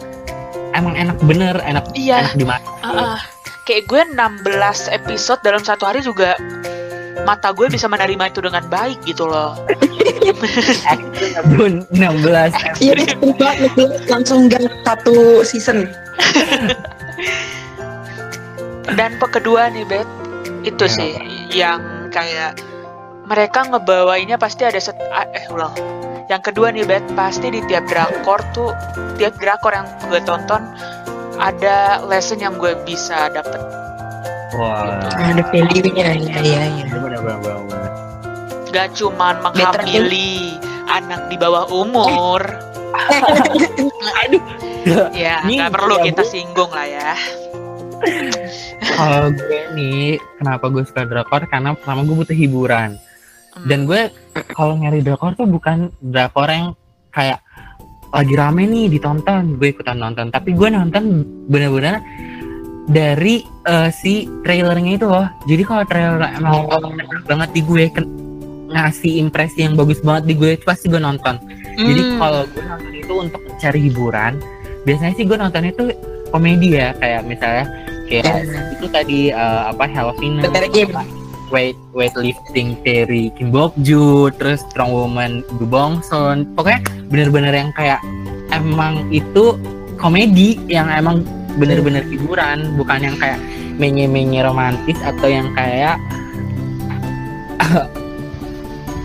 emang 0.72 0.96
enak 0.96 1.20
bener 1.22 1.60
enak 1.60 1.84
Iya, 1.94 2.24
enak 2.24 2.34
dimata 2.34 2.64
ah, 2.80 2.88
ah. 3.16 3.20
kayak 3.64 3.86
gue 3.86 4.02
16 4.10 4.48
episode 4.90 5.40
dalam 5.42 5.60
satu 5.60 5.84
hari 5.84 6.00
juga 6.00 6.40
mata 7.24 7.52
gue 7.52 7.68
bisa 7.68 7.88
menerima 7.88 8.24
itu 8.30 8.40
dengan 8.40 8.64
baik 8.66 9.04
gitu 9.04 9.24
loh. 9.24 9.52
Bun 11.54 11.84
16 11.92 12.80
Iya, 12.80 12.94
deh, 12.96 13.08
nih, 13.76 13.90
langsung 14.08 14.48
gang 14.48 14.68
satu 14.84 15.44
season. 15.44 15.88
Dan 18.90 19.18
pe- 19.18 19.32
kedua 19.32 19.68
nih 19.68 19.84
Bet, 19.84 20.08
itu 20.64 20.86
Ya, 20.86 20.92
sih 20.92 21.12
yang 21.50 21.82
kayak 22.10 22.60
mereka 23.26 23.64
ngebawainnya 23.66 24.36
pasti 24.36 24.64
ada 24.64 24.78
set 24.78 25.00
eh 25.14 25.46
ulang. 25.50 25.74
Yang 26.28 26.52
kedua 26.52 26.72
nih 26.72 26.84
Bet, 26.84 27.04
pasti 27.14 27.50
di 27.50 27.64
tiap 27.66 27.88
drakor 27.88 28.44
tuh 28.52 28.72
tiap 29.16 29.36
drakor 29.40 29.72
yang 29.72 29.88
gue 30.08 30.22
tonton 30.24 30.62
ada 31.36 32.04
lesson 32.06 32.38
yang 32.38 32.56
gue 32.56 32.76
bisa 32.84 33.32
dapet. 33.32 33.60
wah 34.54 35.02
Ada 35.18 35.42
value-nya, 35.50 36.14
iya 36.14 36.40
iya 36.40 36.62
iya. 36.70 36.86
bener 36.86 37.18
bener 37.18 37.38
bener 37.42 37.58
bener. 37.66 38.13
Gak 38.74 38.98
cuman 38.98 39.38
menghamili 39.40 40.58
anak 40.86 41.30
di 41.30 41.38
bawah 41.38 41.70
umur. 41.70 42.42
aduh 44.22 44.44
Ya, 45.16 45.40
nggak 45.40 45.72
perlu 45.72 45.96
ya, 45.96 46.12
kita 46.12 46.22
Bu. 46.22 46.28
singgung 46.28 46.68
lah 46.68 46.84
ya. 46.84 47.16
kalau 48.92 49.32
gue 49.32 49.62
nih 49.72 50.20
kenapa 50.36 50.68
gue 50.68 50.84
suka 50.84 51.08
drakor 51.08 51.48
karena 51.48 51.72
pertama 51.72 52.04
gue 52.04 52.16
butuh 52.18 52.36
hiburan 52.36 53.00
Hmm. 53.54 53.70
dan 53.70 53.86
gue 53.86 54.10
kalau 54.50 54.74
nyari 54.74 55.00
drakor 55.00 55.38
tuh 55.38 55.46
bukan 55.46 55.94
drakor 56.02 56.50
yang 56.50 56.74
kayak 57.14 57.38
lagi 58.10 58.34
rame 58.34 58.66
nih 58.66 58.90
ditonton 58.90 59.56
gue 59.56 59.70
ikutan 59.70 59.94
nonton 59.96 60.28
tapi 60.28 60.52
gue 60.52 60.68
nonton 60.68 61.22
bener-bener 61.46 62.02
dari 62.84 63.40
eh, 63.64 63.90
si 63.94 64.26
trailernya 64.42 64.98
itu 64.98 65.06
loh 65.06 65.30
jadi 65.46 65.64
kalau 65.64 65.84
trailer 65.86 66.18
emang 66.34 66.66
enak 66.66 67.24
banget 67.24 67.50
di 67.54 67.62
gue 67.62 67.84
ngasih 68.74 69.22
impresi 69.22 69.64
yang 69.64 69.78
bagus 69.78 70.02
banget 70.02 70.24
di 70.30 70.34
gue 70.34 70.52
pasti 70.66 70.90
gue 70.90 71.00
nonton. 71.00 71.38
Jadi 71.74 72.02
Hmm. 72.02 72.18
kalau 72.18 72.42
gue 72.50 72.64
nonton 72.66 72.92
itu 72.94 73.14
untuk 73.14 73.42
cari 73.58 73.80
hiburan 73.88 74.34
biasanya 74.84 75.14
sih 75.16 75.24
gue 75.24 75.38
nontonnya 75.40 75.72
tuh 75.74 75.90
komedi 76.30 76.76
ya 76.76 76.92
kayak 77.00 77.24
misalnya 77.24 77.66
kayak 78.12 78.44
itu 78.76 78.86
tadi 78.92 79.20
eh, 79.32 79.62
apa 79.72 79.88
Halloween 79.88 80.44
weight 81.54 81.78
weightlifting 81.96 82.76
Terry 82.84 83.32
Kim 83.40 83.54
Bok 83.54 83.72
Ju 83.86 84.28
terus 84.36 84.60
Strong 84.74 84.92
Woman 84.92 85.32
Gu 85.56 85.66
Bong 85.70 86.04
Son 86.04 86.44
pokoknya 86.58 86.82
bener-bener 87.08 87.54
yang 87.56 87.72
kayak 87.78 88.02
emang 88.52 89.08
itu 89.08 89.56
komedi 89.96 90.60
yang 90.68 90.92
emang 90.92 91.24
bener-bener 91.56 92.04
hiburan 92.10 92.76
bukan 92.76 93.00
yang 93.08 93.16
kayak 93.22 93.40
menye-menye 93.78 94.42
romantis 94.44 94.98
atau 95.06 95.30
yang 95.30 95.48
kayak 95.56 95.96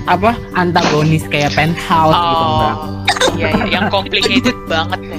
apa 0.09 0.31
antagonis 0.53 1.23
kayak 1.27 1.53
penthouse 1.53 2.17
gitu 2.17 2.45
enggak 2.47 2.77
Oh, 3.19 3.35
iya, 3.37 3.49
iya, 3.53 3.65
yang 3.71 3.87
complicated 3.89 4.57
banget 4.71 5.01
ya. 5.05 5.19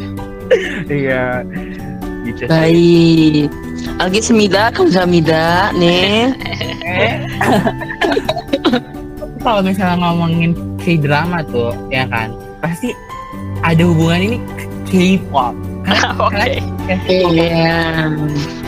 iya 0.89 1.25
gitu 2.25 2.41
Baik. 2.45 3.47
Lagi 3.95 4.19
semida, 4.19 4.67
kamsahamnida 4.69 5.71
nih. 5.73 6.35
kalau 9.39 9.61
misalnya 9.61 9.95
ngomongin 9.99 10.51
K-drama 10.77 11.39
tuh 11.45 11.71
ya 11.87 12.03
kan 12.05 12.31
pasti 12.59 12.91
ada 13.61 13.79
hubungan 13.81 14.19
ini 14.21 14.37
K-pop 14.85 15.55
Oke. 16.27 16.59
Iya. 17.07 18.11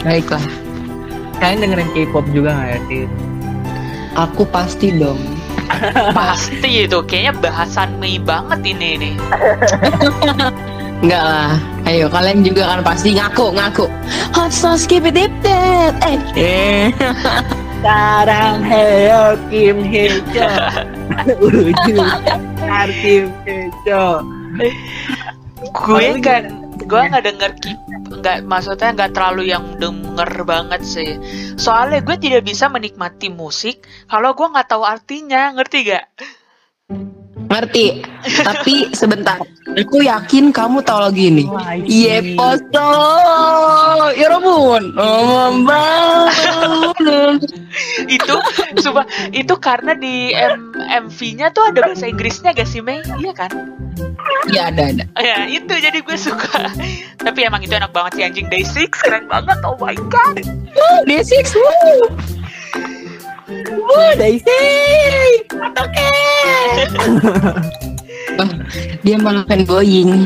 Baiklah. 0.02 0.44
kalian 1.38 1.60
dengerin 1.62 1.90
K-pop 1.92 2.26
juga 2.32 2.56
nggak 2.56 2.70
ya 2.70 2.80
sih 2.88 3.04
Aku 4.12 4.44
pasti 4.44 4.92
dong. 4.92 5.16
Pasti 6.18 6.86
itu 6.86 7.00
kayaknya 7.06 7.34
bahasan 7.40 7.98
Mei 7.98 8.18
banget 8.20 8.60
ini 8.66 8.90
nih. 8.98 9.14
Enggak 11.02 11.24
lah. 11.26 11.54
Ayo 11.90 12.06
kalian 12.14 12.46
juga 12.46 12.70
kan 12.70 12.86
pasti 12.86 13.18
ngaku 13.18 13.58
ngaku. 13.58 13.90
Hot 14.38 14.54
sauce 14.54 14.86
keep 14.86 15.02
it 15.02 15.18
deep 15.18 15.34
dead. 15.42 15.98
Eh. 16.06 16.22
Eh. 16.38 16.88
Sarang 17.82 18.62
Heo 18.62 19.34
Kim 19.50 19.82
Hee 19.82 20.22
Jo 20.30 20.46
Ujung 21.42 21.74
Kim 23.02 23.26
Hee 23.42 23.74
Jo 23.82 24.22
Gue 25.74 26.22
kan 26.22 26.61
gue 26.92 27.02
nggak 27.08 27.24
denger 27.24 27.52
nggak 28.20 28.38
maksudnya 28.44 28.92
nggak 28.92 29.12
terlalu 29.16 29.48
yang 29.48 29.80
denger 29.80 30.44
banget 30.44 30.82
sih. 30.84 31.16
Soalnya 31.56 32.04
gue 32.04 32.20
tidak 32.20 32.44
bisa 32.44 32.68
menikmati 32.68 33.32
musik 33.32 33.88
kalau 34.12 34.36
gue 34.36 34.48
nggak 34.52 34.68
tahu 34.68 34.84
artinya 34.84 35.56
ngerti 35.56 35.88
gak 35.88 36.06
Ngerti. 37.32 38.04
Tapi 38.44 38.92
sebentar. 38.96 39.40
Aku 39.72 40.04
yakin 40.04 40.52
kamu 40.52 40.84
tahu 40.84 41.00
lagu 41.00 41.22
ini. 41.22 41.48
Iya 41.88 42.36
poso. 42.36 42.92
Ya 44.20 44.28
Robun. 44.28 44.92
Oh, 45.00 45.48
Mbak. 45.64 46.28
itu 48.12 48.36
sumpah 48.84 49.08
itu 49.32 49.54
karena 49.58 49.96
di 49.96 50.36
MV-nya 50.92 51.56
tuh 51.56 51.72
ada 51.72 51.88
bahasa 51.88 52.12
Inggrisnya 52.12 52.52
gak 52.52 52.68
sih 52.68 52.84
Mei? 52.84 53.00
Iya 53.20 53.32
kan? 53.32 53.52
Iya 54.52 54.72
ada 54.74 54.92
ada. 54.92 55.06
Ya 55.20 55.48
itu 55.48 55.72
jadi 55.72 56.04
gue 56.04 56.18
suka. 56.20 56.68
Tapi 57.24 57.40
emang 57.48 57.64
itu 57.64 57.72
enak 57.72 57.96
banget 57.96 58.12
sih 58.20 58.24
anjing 58.28 58.48
Day 58.52 58.68
Six 58.68 59.00
keren 59.00 59.32
banget. 59.32 59.56
Oh 59.64 59.80
my 59.80 59.96
god. 60.12 60.44
Oh, 60.76 61.00
D6. 61.08 61.56
Woo. 61.56 62.12
Woo, 63.72 64.12
Daisy. 64.16 64.48
Oke. 64.48 65.31
Oh, 68.40 68.48
dia 69.04 69.20
malah 69.20 69.44
fanboying. 69.46 70.26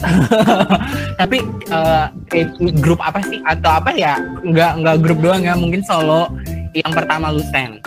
Tapi 1.20 1.38
eh, 1.68 2.06
eh, 2.32 2.48
grup 2.80 2.98
apa 3.04 3.20
sih 3.28 3.44
atau 3.44 3.76
apa 3.76 3.92
ya? 3.92 4.16
Nggak 4.42 4.72
nggak 4.82 4.96
grup 5.04 5.20
doang 5.20 5.44
ya, 5.44 5.54
mungkin 5.54 5.84
solo. 5.84 6.32
Yang 6.72 6.92
pertama 6.96 7.30
lu 7.30 7.44
Sen. 7.52 7.78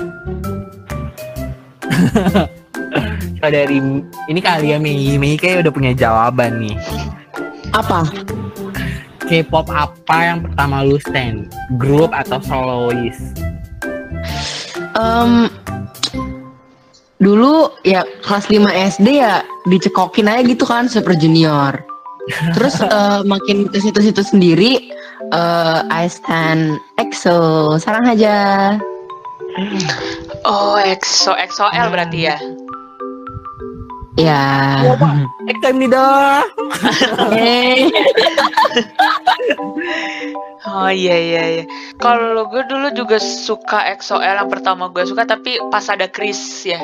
Coba 3.39 3.50
dari 3.51 3.82
ini 4.29 4.39
kali 4.39 4.72
ya 4.72 4.77
Mei, 4.79 5.18
Mei 5.18 5.36
kayak 5.36 5.68
udah 5.68 5.74
punya 5.74 5.91
jawaban 5.98 6.62
nih. 6.62 6.77
Apa? 7.74 8.06
K-pop 9.29 9.70
apa 9.70 10.18
yang 10.25 10.41
pertama 10.41 10.82
lu 10.82 10.98
stand? 10.98 11.53
Grup 11.77 12.10
atau 12.10 12.41
solois? 12.41 13.13
Em, 14.98 15.51
dulu 17.19 17.75
ya 17.84 18.08
kelas 18.24 18.48
5 18.48 18.72
SD 18.98 19.19
ya 19.19 19.43
dicekokin 19.67 20.31
aja 20.31 20.41
gitu 20.48 20.63
kan 20.65 20.88
Super 20.88 21.13
Junior. 21.19 21.84
Terus 22.55 22.79
eh, 22.86 23.22
makin 23.25 23.67
ke 23.69 23.79
situ-situ 23.81 24.22
sendiri 24.24 24.93
eh 25.29 25.79
I 25.91 26.10
stand 26.10 26.79
EXO. 26.98 27.77
Sarang 27.77 28.10
aja. 28.10 28.79
Oh 30.48 30.79
EXO 30.79 31.36
EXO-L 31.36 31.91
berarti 31.91 32.19
ya. 32.29 32.38
Ya. 34.19 34.43
Exam 35.51 35.79
nih 35.79 35.88
dah. 35.88 36.43
Oh 40.68 40.92
iya 40.92 41.16
iya 41.16 41.44
iya. 41.60 41.63
Kalau 41.96 42.48
gue 42.51 42.63
dulu 42.68 42.92
juga 42.92 43.16
suka 43.22 43.88
EXO-L 43.96 44.44
yang 44.44 44.51
pertama 44.51 44.92
gue 44.92 45.08
suka 45.08 45.24
tapi 45.24 45.56
pas 45.72 45.86
ada 45.88 46.12
Chris 46.12 46.68
ya. 46.68 46.80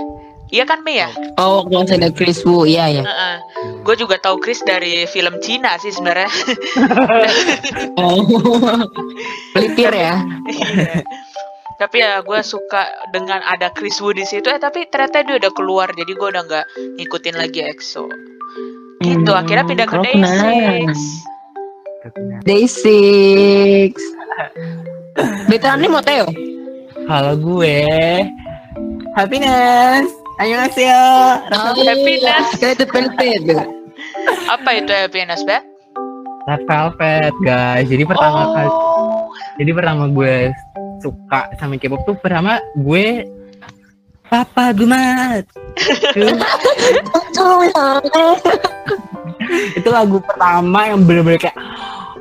Iya 0.54 0.64
kan 0.70 0.86
Mei 0.86 1.02
ya? 1.02 1.10
Oh, 1.42 1.66
kalau 1.66 1.84
ada 1.84 2.14
Chris 2.14 2.46
Wu, 2.46 2.70
iya 2.70 2.86
ya. 2.88 3.04
Heeh. 3.04 3.36
Gue 3.82 3.98
juga 3.98 4.22
tahu 4.22 4.38
Chris 4.38 4.62
dari 4.62 5.10
film 5.10 5.42
Cina 5.42 5.76
sih 5.82 5.92
sebenarnya. 5.92 6.30
Oh. 7.96 8.22
Pelipir 9.56 9.92
ya. 9.96 10.20
Iya. 10.46 11.02
tapi 11.76 12.00
ya 12.00 12.24
gue 12.24 12.40
suka 12.40 12.88
dengan 13.12 13.44
ada 13.44 13.68
Chris 13.76 14.00
Wu 14.00 14.16
di 14.16 14.24
situ 14.24 14.48
eh 14.48 14.56
tapi 14.56 14.88
ternyata 14.88 15.28
dia 15.28 15.36
udah 15.36 15.52
keluar 15.52 15.92
jadi 15.92 16.08
gue 16.08 16.28
udah 16.32 16.44
nggak 16.48 16.66
ngikutin 16.96 17.36
lagi 17.36 17.68
EXO 17.68 18.08
gitu 19.04 19.32
Hmm, 19.32 19.42
akhirnya 19.44 19.66
pindah 19.68 19.88
ke 19.92 19.98
Day6 20.00 20.24
kenal. 20.24 20.96
Day 22.46 22.70
six. 22.70 23.98
Veteran 25.50 25.82
nih 25.82 25.90
Moteo. 25.90 26.28
Kalau 27.06 27.34
gue 27.40 27.82
happiness. 29.18 30.06
Annyeonghaseyo. 30.38 31.06
Happiness. 31.50 32.46
Kita 32.60 32.86
pelipir. 32.86 33.42
apa 34.46 34.70
itu 34.76 34.92
happiness 34.92 35.42
bet 35.48 35.64
Red 36.46 36.62
Velvet 36.68 37.34
guys. 37.42 37.88
Jadi 37.88 38.04
pertama 38.04 38.54
kali 38.54 38.70
oh 38.70 38.96
jadi 39.56 39.72
pertama 39.72 40.12
gue 40.12 40.52
suka 41.00 41.48
sama 41.60 41.80
K-pop 41.80 42.04
tuh 42.04 42.16
pertama 42.20 42.60
gue 42.76 43.24
Papa 44.26 44.74
Gumat. 44.74 45.46
itu 49.78 49.90
lagu 49.92 50.18
pertama 50.24 50.88
yang 50.90 51.06
bener-bener 51.06 51.38
kayak 51.38 51.54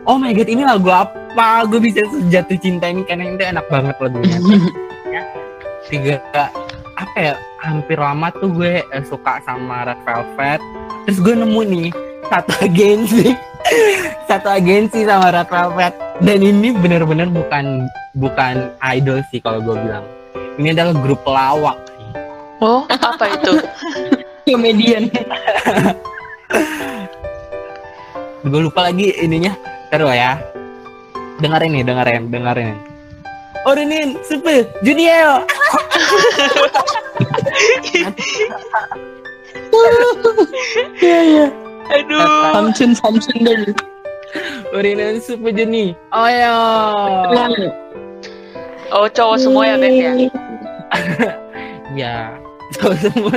oh 0.05 0.17
my 0.21 0.33
god 0.37 0.49
ini 0.49 0.63
lagu 0.65 0.89
apa? 0.93 1.65
Gue 1.67 1.81
bisa 1.81 2.05
jatuh 2.29 2.59
cinta 2.61 2.89
ini 2.89 3.03
karena 3.05 3.35
itu 3.35 3.45
enak 3.45 3.67
banget 3.73 3.97
lagunya. 3.99 4.39
Ya, 5.09 5.23
tiga 5.89 6.17
apa 6.95 7.17
ya 7.19 7.35
hampir 7.59 7.99
lama 7.99 8.31
tuh 8.39 8.55
gue 8.55 8.85
eh, 8.85 9.05
suka 9.09 9.41
sama 9.43 9.89
Red 9.89 10.01
Velvet. 10.05 10.61
Terus 11.09 11.19
gue 11.21 11.35
nemu 11.35 11.61
nih 11.67 11.89
satu 12.29 12.53
agensi. 12.63 13.27
Satu 14.29 14.49
agensi 14.53 15.09
sama 15.09 15.33
Red 15.33 15.49
Velvet. 15.49 15.95
Dan 16.21 16.45
ini 16.45 16.69
bener-bener 16.73 17.29
bukan 17.33 17.89
bukan 18.13 18.69
idol 18.93 19.25
sih 19.33 19.41
kalau 19.41 19.65
gue 19.65 19.73
bilang. 19.73 20.05
Ini 20.61 20.77
adalah 20.77 20.95
grup 21.01 21.25
pelawak. 21.25 21.81
Oh 22.61 22.85
apa 22.89 23.25
itu? 23.41 23.53
Komedian. 24.45 25.09
gue 28.45 28.61
lupa 28.61 28.93
lagi 28.93 29.09
ininya 29.25 29.57
terus 29.95 30.11
ya. 30.11 30.43
Dengerin 31.39 31.71
nih 31.71 31.83
dengerin 31.87 32.23
dengerin. 32.31 32.75
Orinin 33.65 34.19
Super 34.27 34.69
Junior 34.83 35.41
Iya 41.01 41.21
iya. 41.25 41.47
aduh. 41.91 42.53
Samsun 42.53 42.91
Samsun 42.99 43.39
dulu. 43.41 43.73
Orinin 44.75 45.23
Super 45.23 45.55
Junior 45.55 45.95
oh 46.11 46.29
ya 46.29 46.55
oh 48.91 49.07
cowok 49.07 49.37
semua 49.39 49.63
ya 49.71 49.77
bet 49.79 49.95
ya? 49.95 50.13
Ya 51.95 52.35
cowok 52.75 52.97
semua. 52.99 53.35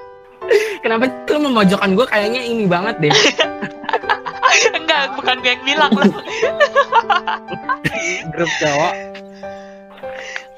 Kenapa 0.82 1.10
lu 1.30 1.38
memojokkan 1.50 1.94
gue 1.98 2.06
kayaknya 2.06 2.42
ini 2.46 2.66
banget 2.70 2.98
deh 2.98 3.14
bukan 5.32 5.48
gue 5.48 5.52
yang 5.56 5.64
bilang 5.64 5.92
loh 5.96 6.12
grup 8.36 8.52
cowok 8.60 8.94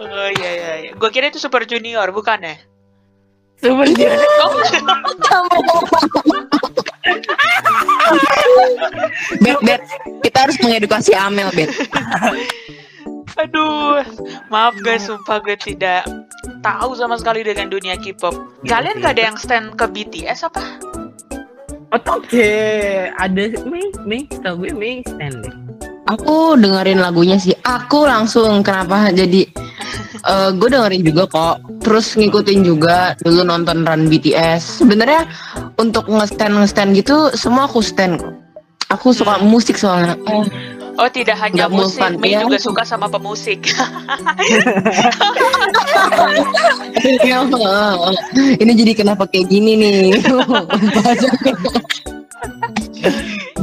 oh 0.03 0.29
iya 0.35 0.51
iya 0.51 0.73
iya 0.83 0.91
gue 0.99 1.11
kira 1.15 1.31
itu 1.31 1.39
super 1.39 1.63
junior 1.63 2.11
bukan 2.11 2.43
ya 2.43 2.59
Super 3.63 3.87
Junior 3.87 4.19
Bet 9.41 9.59
bet. 9.63 9.81
Kita 10.27 10.39
harus 10.43 10.59
mengedukasi 10.59 11.15
Amel 11.15 11.55
bet. 11.55 11.71
Aduh, 13.47 14.03
maaf 14.51 14.75
guys, 14.83 15.07
sumpah 15.07 15.39
gue 15.39 15.55
tidak 15.55 16.03
tahu 16.67 16.99
sama 16.99 17.15
sekali 17.17 17.47
dengan 17.47 17.71
dunia 17.71 17.95
K-pop. 17.95 18.35
Kalian 18.67 18.99
gak 19.01 19.17
ada 19.17 19.23
yang 19.33 19.39
stand 19.39 19.79
ke 19.79 19.87
BTS 19.87 20.51
apa? 20.51 20.94
Oh, 21.95 22.03
oke 22.19 22.51
ada 23.15 23.45
Mei 23.71 23.87
Mei 24.03 24.27
tau 24.43 24.59
gue 24.59 24.75
Mei 24.75 24.99
stand 25.07 25.47
deh 25.47 25.55
Aku 26.05 26.53
dengerin 26.61 27.01
lagunya 27.01 27.41
sih. 27.41 27.57
Aku 27.65 28.05
langsung 28.05 28.61
kenapa 28.61 29.09
jadi 29.09 29.49
eh 30.25 30.51
gue 30.53 30.69
dengerin 30.69 31.01
juga 31.07 31.25
kok. 31.31 31.57
Terus 31.81 32.13
ngikutin 32.19 32.61
juga 32.67 33.17
dulu 33.25 33.47
nonton 33.47 33.89
Run 33.89 34.13
BTS. 34.13 34.85
Sebenarnya 34.85 35.25
untuk 35.81 36.11
nge-stand 36.11 36.61
nge-stand 36.61 36.91
gitu 36.99 37.33
semua 37.33 37.65
aku 37.65 37.81
stand. 37.81 38.21
Aku 38.93 39.17
suka 39.17 39.41
musik 39.41 39.81
soalnya. 39.81 40.19
Eh, 40.29 40.45
Oh, 40.95 41.11
tidak 41.11 41.35
hanya 41.43 41.67
Nggak 41.67 41.75
musik, 41.75 42.07
Mei 42.23 42.39
ya. 42.39 42.47
juga 42.47 42.55
suka 42.63 42.87
sama 42.87 43.11
pemusik. 43.11 43.67
ini 48.63 48.73
jadi 48.79 48.95
kenapa 48.95 49.27
kayak 49.27 49.51
gini 49.51 49.75
nih? 49.75 50.15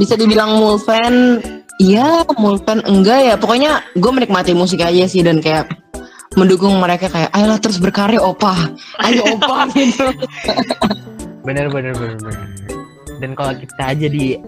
Bisa 0.00 0.16
dibilang 0.18 0.58
mulfan, 0.60 1.40
iya 1.80 2.20
mulfan 2.36 2.84
enggak 2.84 3.32
ya. 3.32 3.40
Pokoknya 3.40 3.80
gue 3.96 4.12
menikmati 4.12 4.52
musik 4.52 4.84
aja 4.84 5.08
sih 5.08 5.24
dan 5.24 5.40
kayak 5.40 5.72
mendukung 6.36 6.80
mereka 6.80 7.12
kayak 7.12 7.30
ayolah 7.36 7.60
terus 7.60 7.76
berkarya 7.76 8.20
opa 8.20 8.72
ayo 9.04 9.36
opa 9.36 9.68
gitu 9.76 10.08
bener 11.44 11.68
bener 11.68 11.92
bener 11.92 12.16
bener 12.16 12.46
dan 13.20 13.30
kalau 13.36 13.52
kita 13.54 13.82
aja 13.92 14.06
di 14.08 14.40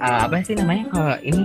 uh, 0.00 0.20
apa 0.24 0.40
sih 0.42 0.56
namanya 0.56 0.84
kalau 0.88 1.14
ini 1.20 1.44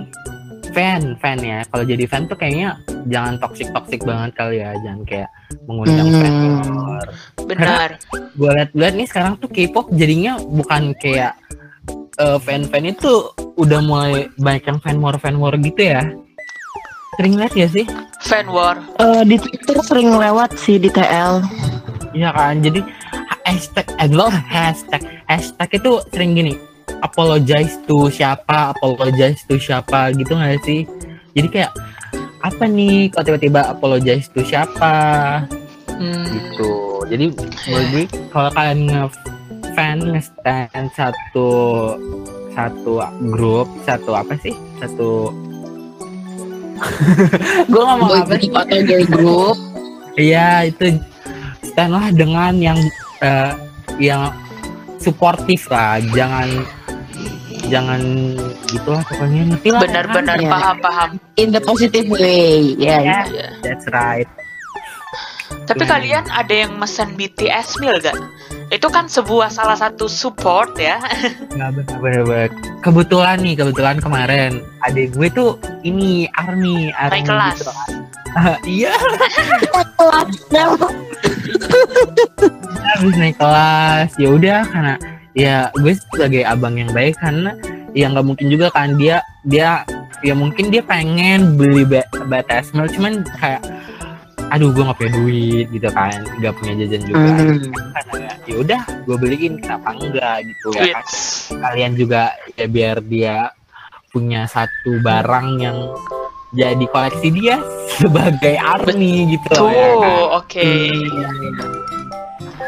fan 0.76 1.16
fan 1.16 1.40
ya 1.40 1.64
kalau 1.66 1.82
jadi 1.82 2.04
fan 2.04 2.28
tuh 2.28 2.36
kayaknya 2.36 2.76
jangan 3.08 3.40
toxic 3.40 3.72
toxic 3.72 4.04
banget 4.04 4.36
kali 4.36 4.60
ya 4.60 4.76
jangan 4.78 5.02
kayak 5.02 5.28
mengundang 5.64 6.04
Hmm. 6.06 6.20
fan 6.20 6.34
war. 6.76 7.06
Benar. 7.42 7.88
gue 8.36 8.50
liat 8.52 8.70
liat 8.72 8.94
nih 8.94 9.08
sekarang 9.08 9.40
tuh 9.40 9.48
K-pop 9.48 9.88
jadinya 9.90 10.36
bukan 10.36 10.92
kayak 10.94 11.32
uh, 12.18 12.36
fan 12.36 12.68
fan 12.68 12.84
itu 12.84 13.32
udah 13.56 13.80
mulai 13.80 14.12
banyak 14.36 14.64
yang 14.66 14.78
fan 14.78 15.00
war 15.00 15.16
fan 15.16 15.40
war 15.40 15.56
gitu 15.56 15.80
ya 15.88 16.04
Sering 17.16 17.40
lihat 17.40 17.56
ya 17.56 17.64
sih? 17.64 17.88
Fan 18.20 18.44
war. 18.46 18.76
Eh, 19.00 19.24
di 19.24 19.40
Twitter 19.40 19.80
sering 19.80 20.12
lewat 20.12 20.52
sih 20.52 20.76
di 20.76 20.92
TL. 20.92 21.40
Iya 22.12 22.28
kan, 22.28 22.60
jadi 22.60 22.84
hashtag, 23.40 23.88
eh 23.96 24.08
lo 24.08 24.28
hashtag, 24.28 25.00
hashtag 25.24 25.80
itu 25.80 25.96
sering 26.12 26.36
gini, 26.36 26.60
apologize 27.06 27.78
to 27.86 28.10
siapa, 28.10 28.74
apologize 28.74 29.46
to 29.46 29.56
siapa 29.56 30.10
gitu 30.12 30.34
nggak 30.34 30.58
sih? 30.62 30.82
Jadi 31.32 31.48
kayak 31.48 31.72
apa 32.42 32.64
nih 32.66 33.10
kok 33.10 33.24
tiba-tiba 33.24 33.70
apologize 33.70 34.26
to 34.30 34.42
siapa 34.42 34.94
Hmm. 35.96 36.28
gitu. 36.28 37.00
Jadi 37.08 37.24
menurut 37.64 37.86
gue 37.88 38.04
kalau 38.28 38.50
kalian 38.52 38.80
nge-fan 38.84 39.96
nge-stand 40.04 40.86
satu 40.92 41.48
satu 42.52 42.92
grup, 43.32 43.64
satu 43.82 44.12
apa 44.12 44.36
sih? 44.36 44.52
Satu 44.76 45.32
gue 47.72 47.82
ngomong 47.82 48.10
Boy 48.12 48.20
apa 48.20 48.34
sih? 48.36 48.52
atau 48.52 48.78
girl 48.84 49.04
group. 49.08 49.56
Iya 50.16 50.68
itu 50.68 51.00
stand 51.64 51.92
lah 51.92 52.12
dengan 52.12 52.52
yang 52.60 52.78
eh, 53.20 53.52
yang 53.96 54.28
suportif 54.96 55.68
lah, 55.72 55.96
jangan 56.12 56.48
jangan 57.66 58.00
gitulah 58.66 59.02
pokoknya 59.04 59.42
ngerti 59.50 59.68
lah. 59.68 59.80
Benar-benar 59.80 60.36
ya. 60.38 60.50
paham-paham. 60.50 61.10
In 61.34 61.48
the 61.50 61.60
positive 61.60 62.06
way. 62.08 62.74
Ya. 62.76 62.98
Ya, 62.98 63.20
Iya. 63.26 63.48
that's 63.60 63.86
right. 63.90 64.28
Tapi 65.66 65.82
Hmm. 65.82 65.90
kalian 65.90 66.24
ada 66.28 66.54
yang 66.56 66.78
mesen 66.78 67.14
BTS 67.14 67.78
meal 67.78 67.98
gak? 67.98 68.14
Itu 68.68 68.86
kan 68.86 69.06
sebuah 69.06 69.46
salah 69.48 69.74
satu 69.74 70.06
support 70.06 70.74
ya. 70.76 70.98
Nggak 71.54 71.70
benar 71.74 71.98
benar 71.98 72.22
benar. 72.24 72.48
Kebetulan 72.80 73.36
nih, 73.40 73.54
kebetulan 73.56 73.96
kemarin 73.98 74.50
adik 74.80 75.10
gue 75.12 75.26
tuh 75.28 75.50
ini 75.82 76.26
army, 76.34 76.90
army 76.92 77.18
Naik 77.18 77.26
kelas. 77.26 77.58
gitu 77.58 77.72
iya, 78.68 78.92
habis 82.92 83.14
naik 83.16 83.36
kelas. 83.36 84.12
Ya 84.16 84.28
udah 84.28 84.60
karena 84.68 84.94
ya 85.36 85.68
gue 85.76 85.92
sebagai 85.92 86.42
abang 86.48 86.80
yang 86.80 86.88
baik 86.96 87.12
karena 87.20 87.52
ya 87.92 88.08
nggak 88.08 88.24
mungkin 88.24 88.48
juga 88.48 88.72
kan 88.72 88.96
dia 88.96 89.20
dia 89.44 89.84
ya 90.24 90.32
mungkin 90.32 90.72
dia 90.72 90.80
pengen 90.80 91.60
beli 91.60 91.84
B- 91.84 92.08
BTS 92.24 92.72
meal 92.72 92.88
cuman 92.88 93.20
kayak 93.36 93.60
aduh 94.48 94.72
gue 94.72 94.80
nggak 94.80 94.96
punya 94.96 95.12
duit 95.12 95.66
gitu 95.74 95.88
kan 95.92 96.16
nggak 96.40 96.54
punya 96.56 96.72
jajan 96.80 97.02
juga. 97.04 97.28
Hmm. 97.36 97.58
karena 97.92 98.30
ya 98.46 98.54
udah 98.62 98.82
gue 99.04 99.16
beliin 99.18 99.54
kenapa 99.60 99.88
enggak? 99.92 100.36
gitu 100.46 100.68
ya 100.72 100.84
kan. 100.96 101.04
Kalian 101.60 101.92
juga 101.98 102.22
ya 102.56 102.66
biar 102.70 102.96
dia 103.04 103.36
punya 104.08 104.48
satu 104.48 105.02
barang 105.04 105.60
yang 105.60 105.76
jadi 106.56 106.84
koleksi 106.88 107.28
dia 107.34 107.60
sebagai 108.00 108.56
army 108.56 109.36
gitu 109.36 109.48
Tuh, 109.52 109.68
loh 109.68 109.72
ya 109.74 109.92
kan. 110.00 110.16
oke. 110.40 110.68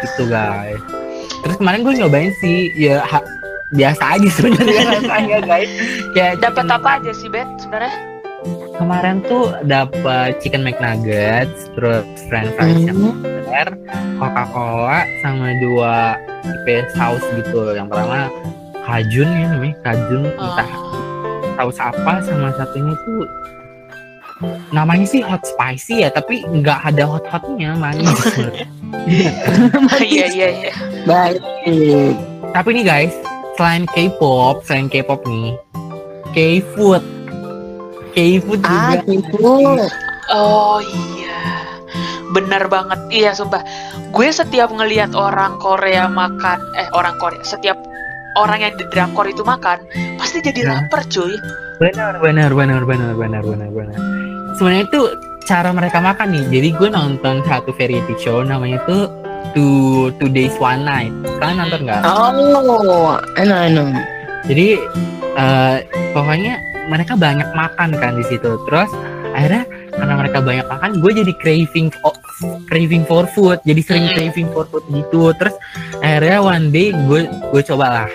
gitu 0.05 0.23
guys 0.29 1.08
terus 1.49 1.57
kemarin 1.57 1.81
gue 1.81 1.95
nyobain 1.97 2.33
sih 2.37 2.57
ya 2.75 3.01
ha- 3.01 3.25
biasa 3.71 4.03
aja 4.15 4.29
sebenarnya 4.31 4.83
rasanya 4.95 5.39
guys 5.51 5.71
kayak 6.13 6.35
Dapat 6.39 6.67
apa 6.69 6.89
aja 6.99 7.13
sih, 7.13 7.29
Bet? 7.29 7.49
Sebenarnya? 7.59 7.95
kemarin 8.75 9.19
tuh 9.23 9.51
dapat 9.65 10.39
chicken 10.39 10.63
McNuggets 10.63 11.67
terus 11.73 12.07
french 12.29 12.55
fries 12.55 12.79
yang 12.85 12.95
Hmm. 12.95 13.19
burger, 13.19 13.69
Coca-Cola 14.15 14.99
sama 15.19 15.51
dua 15.59 16.15
tipe 16.41 16.87
saus 16.93 17.25
gitu 17.35 17.75
yang 17.75 17.89
pertama 17.89 18.31
kajun 18.81 19.29
ya 19.29 19.47
namanya 19.51 19.75
kajun 19.83 20.31
entah 20.31 20.71
Oh. 20.71 21.43
saus 21.59 21.79
apa 21.83 22.23
sama 22.23 22.55
satunya 22.55 22.95
tuh 23.03 23.27
namanya 24.71 25.05
sih 25.05 25.21
hot 25.21 25.43
spicy 25.43 26.07
ya 26.07 26.11
tapi 26.11 26.43
nggak 26.45 26.95
ada 26.95 27.05
hot 27.07 27.25
hotnya 27.27 27.75
manis 27.75 28.07
Iya, 30.01 30.27
iya, 30.31 30.49
iya. 30.53 30.73
Baik. 31.05 31.41
tapi 32.53 32.69
nih 32.73 32.85
guys 32.85 33.15
selain 33.55 33.85
K-pop 33.87 34.63
selain 34.65 34.87
K-pop 34.87 35.25
nih 35.25 35.57
K-food 36.31 37.03
K-food 38.13 38.61
Ah, 38.63 38.97
juga 38.97 38.99
gitu. 39.07 39.37
Oh 40.29 40.79
iya. 40.83 41.39
Bener 42.29 42.67
banget. 42.67 42.99
Iya, 43.09 43.31
sumpah. 43.33 43.63
Gue 44.11 44.29
setiap 44.29 44.69
ngelihat 44.69 45.15
orang 45.15 45.57
Korea 45.57 46.11
makan, 46.11 46.59
eh 46.75 46.89
orang 46.93 47.15
Korea, 47.17 47.41
setiap 47.41 47.79
orang 48.35 48.61
yang 48.61 48.75
di 48.75 48.85
drakor 48.91 49.25
itu 49.25 49.41
makan, 49.41 49.81
pasti 50.19 50.43
jadi 50.43 50.67
lapar, 50.67 51.07
cuy. 51.07 51.33
benar 51.79 52.19
benar 52.19 52.51
benar 52.51 52.83
benar 52.83 53.15
benar 53.15 53.43
benar 53.47 53.71
benar 53.71 53.99
sebenarnya 54.59 54.85
itu 54.91 55.01
cara 55.47 55.71
mereka 55.71 56.03
makan 56.03 56.29
nih. 56.35 56.45
Jadi 56.51 56.69
gue 56.75 56.89
nonton 56.91 57.41
satu 57.47 57.71
variety 57.73 58.15
show 58.19 58.43
namanya 58.43 58.83
tuh 58.85 59.07
two 59.55 60.11
two 60.19 60.29
days 60.29 60.53
one 60.59 60.85
night. 60.85 61.15
Kalian 61.39 61.57
nonton 61.65 61.81
nggak? 61.87 62.03
Oh, 62.05 63.17
enak 63.39 63.73
enak. 63.73 64.05
jadi 64.49 64.81
eh, 65.39 65.77
pokoknya 66.13 66.59
mereka 66.91 67.15
banyak 67.15 67.49
makan 67.55 67.97
kan 67.97 68.13
di 68.19 68.25
situ. 68.27 68.59
Terus 68.69 68.91
akhirnya 69.33 69.65
karena 69.95 70.15
mereka 70.15 70.39
banyak 70.43 70.67
makan 70.67 70.91
gue 71.01 71.13
jadi 71.25 71.33
craving 71.41 71.89
for, 72.03 72.15
craving 72.69 73.05
for 73.09 73.25
food. 73.33 73.63
Jadi 73.65 73.81
sering 73.81 74.07
craving 74.13 74.49
for 74.53 74.69
food 74.69 74.85
gitu. 74.93 75.33
Terus 75.39 75.55
akhirnya 76.05 76.45
one 76.45 76.69
day 76.75 76.93
gue 76.93 77.31
gue 77.55 77.63
cobalah. 77.65 78.11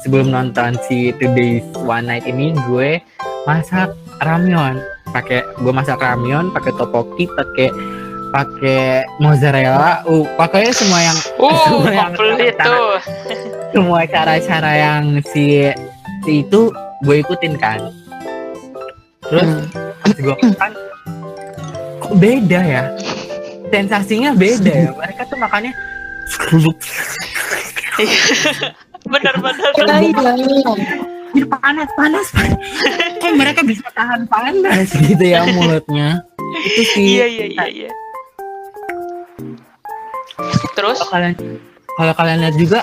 Sebelum 0.00 0.32
nonton 0.32 0.80
si 0.88 1.12
Today's 1.20 1.64
One 1.76 2.08
Night 2.08 2.24
ini 2.24 2.56
gue 2.68 3.04
masak 3.44 3.92
ramyeon 4.20 4.80
pakai 5.10 5.42
gue 5.56 5.70
masak 5.70 5.98
ramyeon 5.98 6.50
pakai 6.50 6.72
topoki 6.72 7.26
pakai 7.28 7.68
pakai 8.30 8.82
mozzarella 9.18 10.02
uh 10.04 10.24
pokoknya 10.34 10.70
semua 10.70 11.00
yang 11.00 11.18
Uh, 11.34 11.50
Semua 11.66 11.90
yang 11.90 12.12
tuh. 12.56 12.94
semua 13.70 14.00
cara-cara 14.04 14.72
yang 14.72 15.02
si 15.24 15.66
si 16.22 16.32
itu 16.40 16.70
gue 17.00 17.16
ikutin 17.18 17.54
kan 17.54 17.80
terus 19.22 19.46
Hmm. 19.46 19.66
pas 20.00 20.16
gue 20.16 20.34
makan 20.36 20.70
kok 21.98 22.14
beda 22.16 22.60
ya 22.60 22.82
sensasinya 23.68 24.30
beda 24.32 24.72
ya 24.72 24.90
mereka 24.92 25.22
tuh 25.26 25.36
makannya 25.36 25.72
Bener-bener. 29.02 29.72
Iya, 29.76 30.32
iya. 30.36 30.72
"Ih, 31.32 31.44
panas 31.44 31.88
panas 31.92 32.26
panas 32.30 32.58
kok 33.20 33.32
mereka 33.32 33.60
bisa 33.62 33.86
tahan 33.90 34.26
panas 34.26 34.88
gitu 35.04 35.22
ya 35.22 35.46
mulutnya 35.46 36.24
itu 36.66 36.82
sih 36.88 37.06
Iya, 37.16 37.26
iya, 37.26 37.44
iya, 37.48 37.66
iya. 37.68 37.90
Terus? 40.72 40.98
kalau 40.98 41.12
kalian 41.12 41.34
kalau 41.94 42.12
kalian 42.14 42.38
lihat 42.40 42.56
juga 42.56 42.80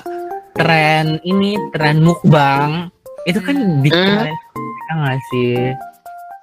tren 0.53 1.17
ini 1.23 1.57
tren 1.71 1.99
mukbang 1.99 2.89
itu 3.23 3.39
kan 3.39 3.55
di 3.81 3.89
Hmm. 3.89 4.23
mereka 4.23 4.43
nggak 4.93 5.19
sih 5.27 5.55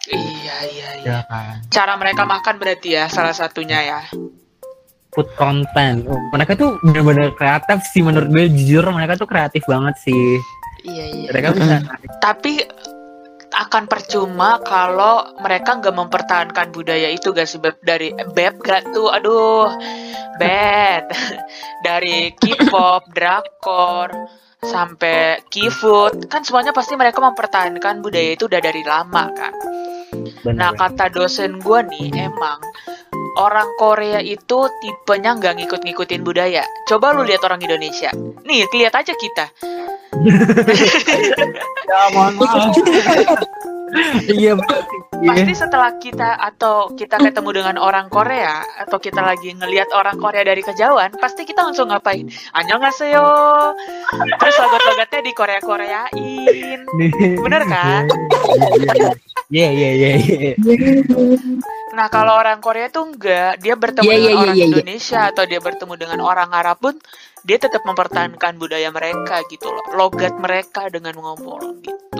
Iya, 0.04 0.56
iya, 0.68 0.88
iya. 1.00 1.06
ya 1.06 1.18
kan 1.24 1.64
Cara 1.70 1.96
mereka 1.96 2.22
makan 2.24 2.60
berarti 2.60 2.92
ya, 2.92 3.08
salah 3.08 3.32
satunya 3.32 3.80
ya. 3.80 4.00
food 5.10 5.30
content. 5.32 6.02
Oh, 6.04 6.18
mereka 6.28 6.58
tuh 6.58 6.74
bener-bener 6.82 7.30
kreatif 7.32 7.86
sih 7.88 8.02
menurut 8.02 8.26
gue 8.28 8.50
jujur 8.50 8.82
mereka 8.90 9.14
tuh 9.14 9.24
kreatif 9.24 9.62
banget 9.64 9.94
sih. 9.96 10.42
Iya, 10.85 11.05
iya. 11.09 11.29
Mereka 11.33 11.49
bisa 11.57 11.75
Tapi 12.20 12.61
akan 13.55 13.87
percuma 13.87 14.59
kalau 14.66 15.23
mereka 15.38 15.79
nggak 15.79 15.94
mempertahankan 15.94 16.75
budaya 16.75 17.07
itu 17.14 17.31
gak 17.31 17.47
sih 17.47 17.62
Beb? 17.62 17.79
dari 17.87 18.11
beb 18.35 18.59
gak 18.59 18.90
tuh 18.90 19.14
aduh 19.14 19.70
bad 20.42 21.07
dari 21.87 22.35
K-pop, 22.35 23.14
drakor 23.14 24.11
sampai 24.59 25.44
K-food 25.47 26.27
kan 26.27 26.42
semuanya 26.42 26.75
pasti 26.75 26.99
mereka 26.99 27.23
mempertahankan 27.23 28.03
budaya 28.03 28.35
itu 28.35 28.51
udah 28.51 28.61
dari 28.64 28.83
lama 28.83 29.31
kan. 29.31 29.55
Bener, 30.42 30.55
Nah 30.55 30.70
kata 30.74 31.11
dosen 31.11 31.59
gue 31.59 31.81
nih 31.90 32.31
emang 32.31 32.61
orang 33.38 33.68
Korea 33.79 34.22
itu 34.22 34.68
tipenya 34.83 35.35
nggak 35.35 35.59
ngikut-ngikutin 35.59 36.22
budaya. 36.22 36.62
Coba 36.87 37.14
lu 37.14 37.27
lihat 37.27 37.42
orang 37.42 37.61
Indonesia. 37.62 38.11
Nih 38.46 38.66
lihat 38.70 38.94
aja 38.94 39.12
kita. 39.14 39.46
ya 41.90 42.00
mohon 42.14 42.35
maaf. 42.38 42.70
Iya 44.27 44.59
betul. 44.59 44.81
Pasti 45.24 45.52
setelah 45.56 45.96
kita 45.96 46.37
atau 46.37 46.92
kita 46.92 47.16
ketemu 47.16 47.50
dengan 47.50 47.76
orang 47.80 48.12
Korea 48.12 48.60
atau 48.84 49.00
kita 49.00 49.24
lagi 49.24 49.56
ngelihat 49.56 49.90
orang 49.96 50.20
Korea 50.20 50.44
dari 50.44 50.60
kejauhan, 50.60 51.16
pasti 51.16 51.48
kita 51.48 51.64
langsung 51.64 51.88
ngapain? 51.88 52.28
Annyeonghaseyo. 52.52 53.26
Terus 54.12 54.56
logat-logatnya 54.60 55.20
di 55.24 55.32
Korea-Koreain. 55.32 56.80
Bener 57.40 57.62
kan? 57.64 58.04
Iya 59.48 59.68
iya 59.70 59.90
iya 59.96 60.10
iya. 60.20 60.52
Nah, 61.94 62.10
kalau 62.10 62.34
orang 62.34 62.58
Korea 62.58 62.90
tuh 62.90 63.06
enggak, 63.06 63.62
dia 63.62 63.78
bertemu 63.78 64.10
Iya, 64.10 64.16
dengan 64.18 64.26
iya, 64.26 64.42
orang 64.42 64.56
iya, 64.58 64.66
iya. 64.66 64.72
Indonesia 64.74 65.20
atau 65.30 65.44
dia 65.46 65.60
bertemu 65.62 65.94
dengan 65.94 66.18
orang 66.26 66.50
Arab 66.50 66.82
pun 66.82 66.98
dia 67.46 67.60
tetap 67.60 67.87
mempertahankan 67.87 68.58
budaya 68.58 68.90
mereka 68.90 69.46
gitu 69.46 69.70
loh. 69.70 69.84
Logat 69.94 70.34
mereka 70.40 70.90
dengan 70.90 71.14
ngomong 71.14 71.84
gitu. 71.87 72.13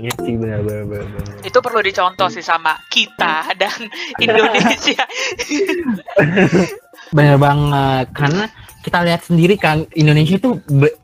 Iya 0.00 0.12
sih 0.16 0.34
benar 0.34 0.64
benar 0.64 0.84
benar. 0.86 1.06
benar. 1.06 1.44
Itu 1.44 1.58
perlu 1.60 1.80
dicontoh 1.80 2.28
sih 2.28 2.40
sama 2.40 2.72
kita 2.88 3.52
dan 3.54 3.76
Indonesia. 4.24 5.04
Bener 7.10 7.36
banget 7.36 8.06
karena 8.14 8.44
kita 8.80 9.02
lihat 9.02 9.26
sendiri 9.26 9.58
kan 9.58 9.82
Indonesia 9.92 10.38
tuh 10.38 10.62
be- 10.62 10.94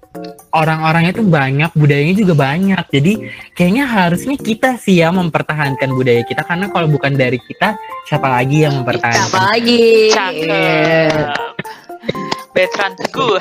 orang-orangnya 0.48 1.12
tuh 1.12 1.26
banyak, 1.26 1.68
budayanya 1.74 2.14
juga 2.14 2.34
banyak. 2.38 2.84
Jadi 2.88 3.12
kayaknya 3.52 3.84
harusnya 3.84 4.36
kita 4.38 4.78
sih 4.78 5.02
yang 5.02 5.18
mempertahankan 5.18 5.92
budaya 5.92 6.22
kita 6.22 6.40
karena 6.40 6.70
kalau 6.70 6.88
bukan 6.88 7.12
dari 7.12 7.36
kita 7.36 7.76
siapa 8.06 8.30
lagi 8.30 8.64
yang 8.64 8.72
Siapa 8.72 8.80
mempertahankan? 8.86 9.40
lagi? 9.50 9.84
Cakep. 10.08 11.12
Veteran 12.54 12.92
teguh. 12.96 13.40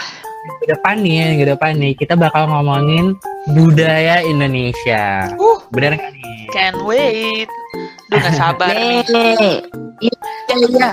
Ke 0.60 0.66
depan 0.68 0.96
nih, 1.00 1.40
ke 1.40 1.46
depan 1.48 1.72
nih 1.78 1.94
kita 1.96 2.14
bakal 2.14 2.50
ngomongin 2.50 3.16
budaya 3.54 4.26
Indonesia. 4.26 5.30
Uh. 5.38 5.60
Bener 5.70 6.00
kan 6.00 6.12
nih? 6.16 6.50
Can't 6.50 6.80
wait. 6.88 7.50
Duh 8.10 8.18
gak 8.22 8.36
sabar 8.38 8.74
nih. 8.74 9.04
Nih. 9.42 9.60
Iya, 10.02 10.16
iya. 10.56 10.90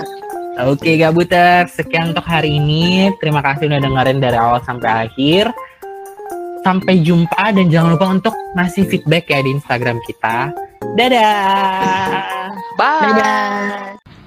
Oke 0.69 1.01
Gabuter, 1.01 1.65
sekian 1.65 2.13
untuk 2.13 2.23
hari 2.29 2.61
ini. 2.61 3.09
Terima 3.17 3.41
kasih 3.41 3.67
udah 3.73 3.81
dengerin 3.81 4.21
dari 4.21 4.37
awal 4.37 4.61
sampai 4.61 5.09
akhir. 5.09 5.49
Sampai 6.61 7.01
jumpa 7.01 7.51
dan 7.51 7.67
jangan 7.73 7.97
lupa 7.97 8.07
untuk 8.13 8.35
ngasih 8.55 8.85
feedback 8.87 9.27
ya 9.33 9.41
di 9.41 9.49
Instagram 9.51 9.97
kita. 10.05 10.53
Dadah. 10.93 12.53
Bye. 12.77 13.01
Dadah. 13.01 13.49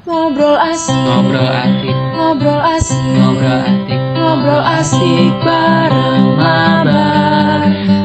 Ngobrol 0.07 0.55
asik, 0.55 0.95
Ngobrol 0.95 1.51
asik, 1.51 1.97
ngobrol 2.15 2.61
asik, 2.63 3.03
ngobrol 3.19 3.59
asik. 3.59 4.01
ngobrol 4.15 4.63
asik 4.63 5.35
bareng 5.43 6.27
mabar 6.39 7.96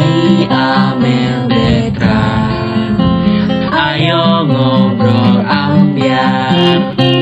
di 0.00 0.48
Amel 0.48 1.44
Detra 1.44 2.24
Ayo 3.76 4.48
ngobrol 4.48 5.44
ambiar. 5.44 7.19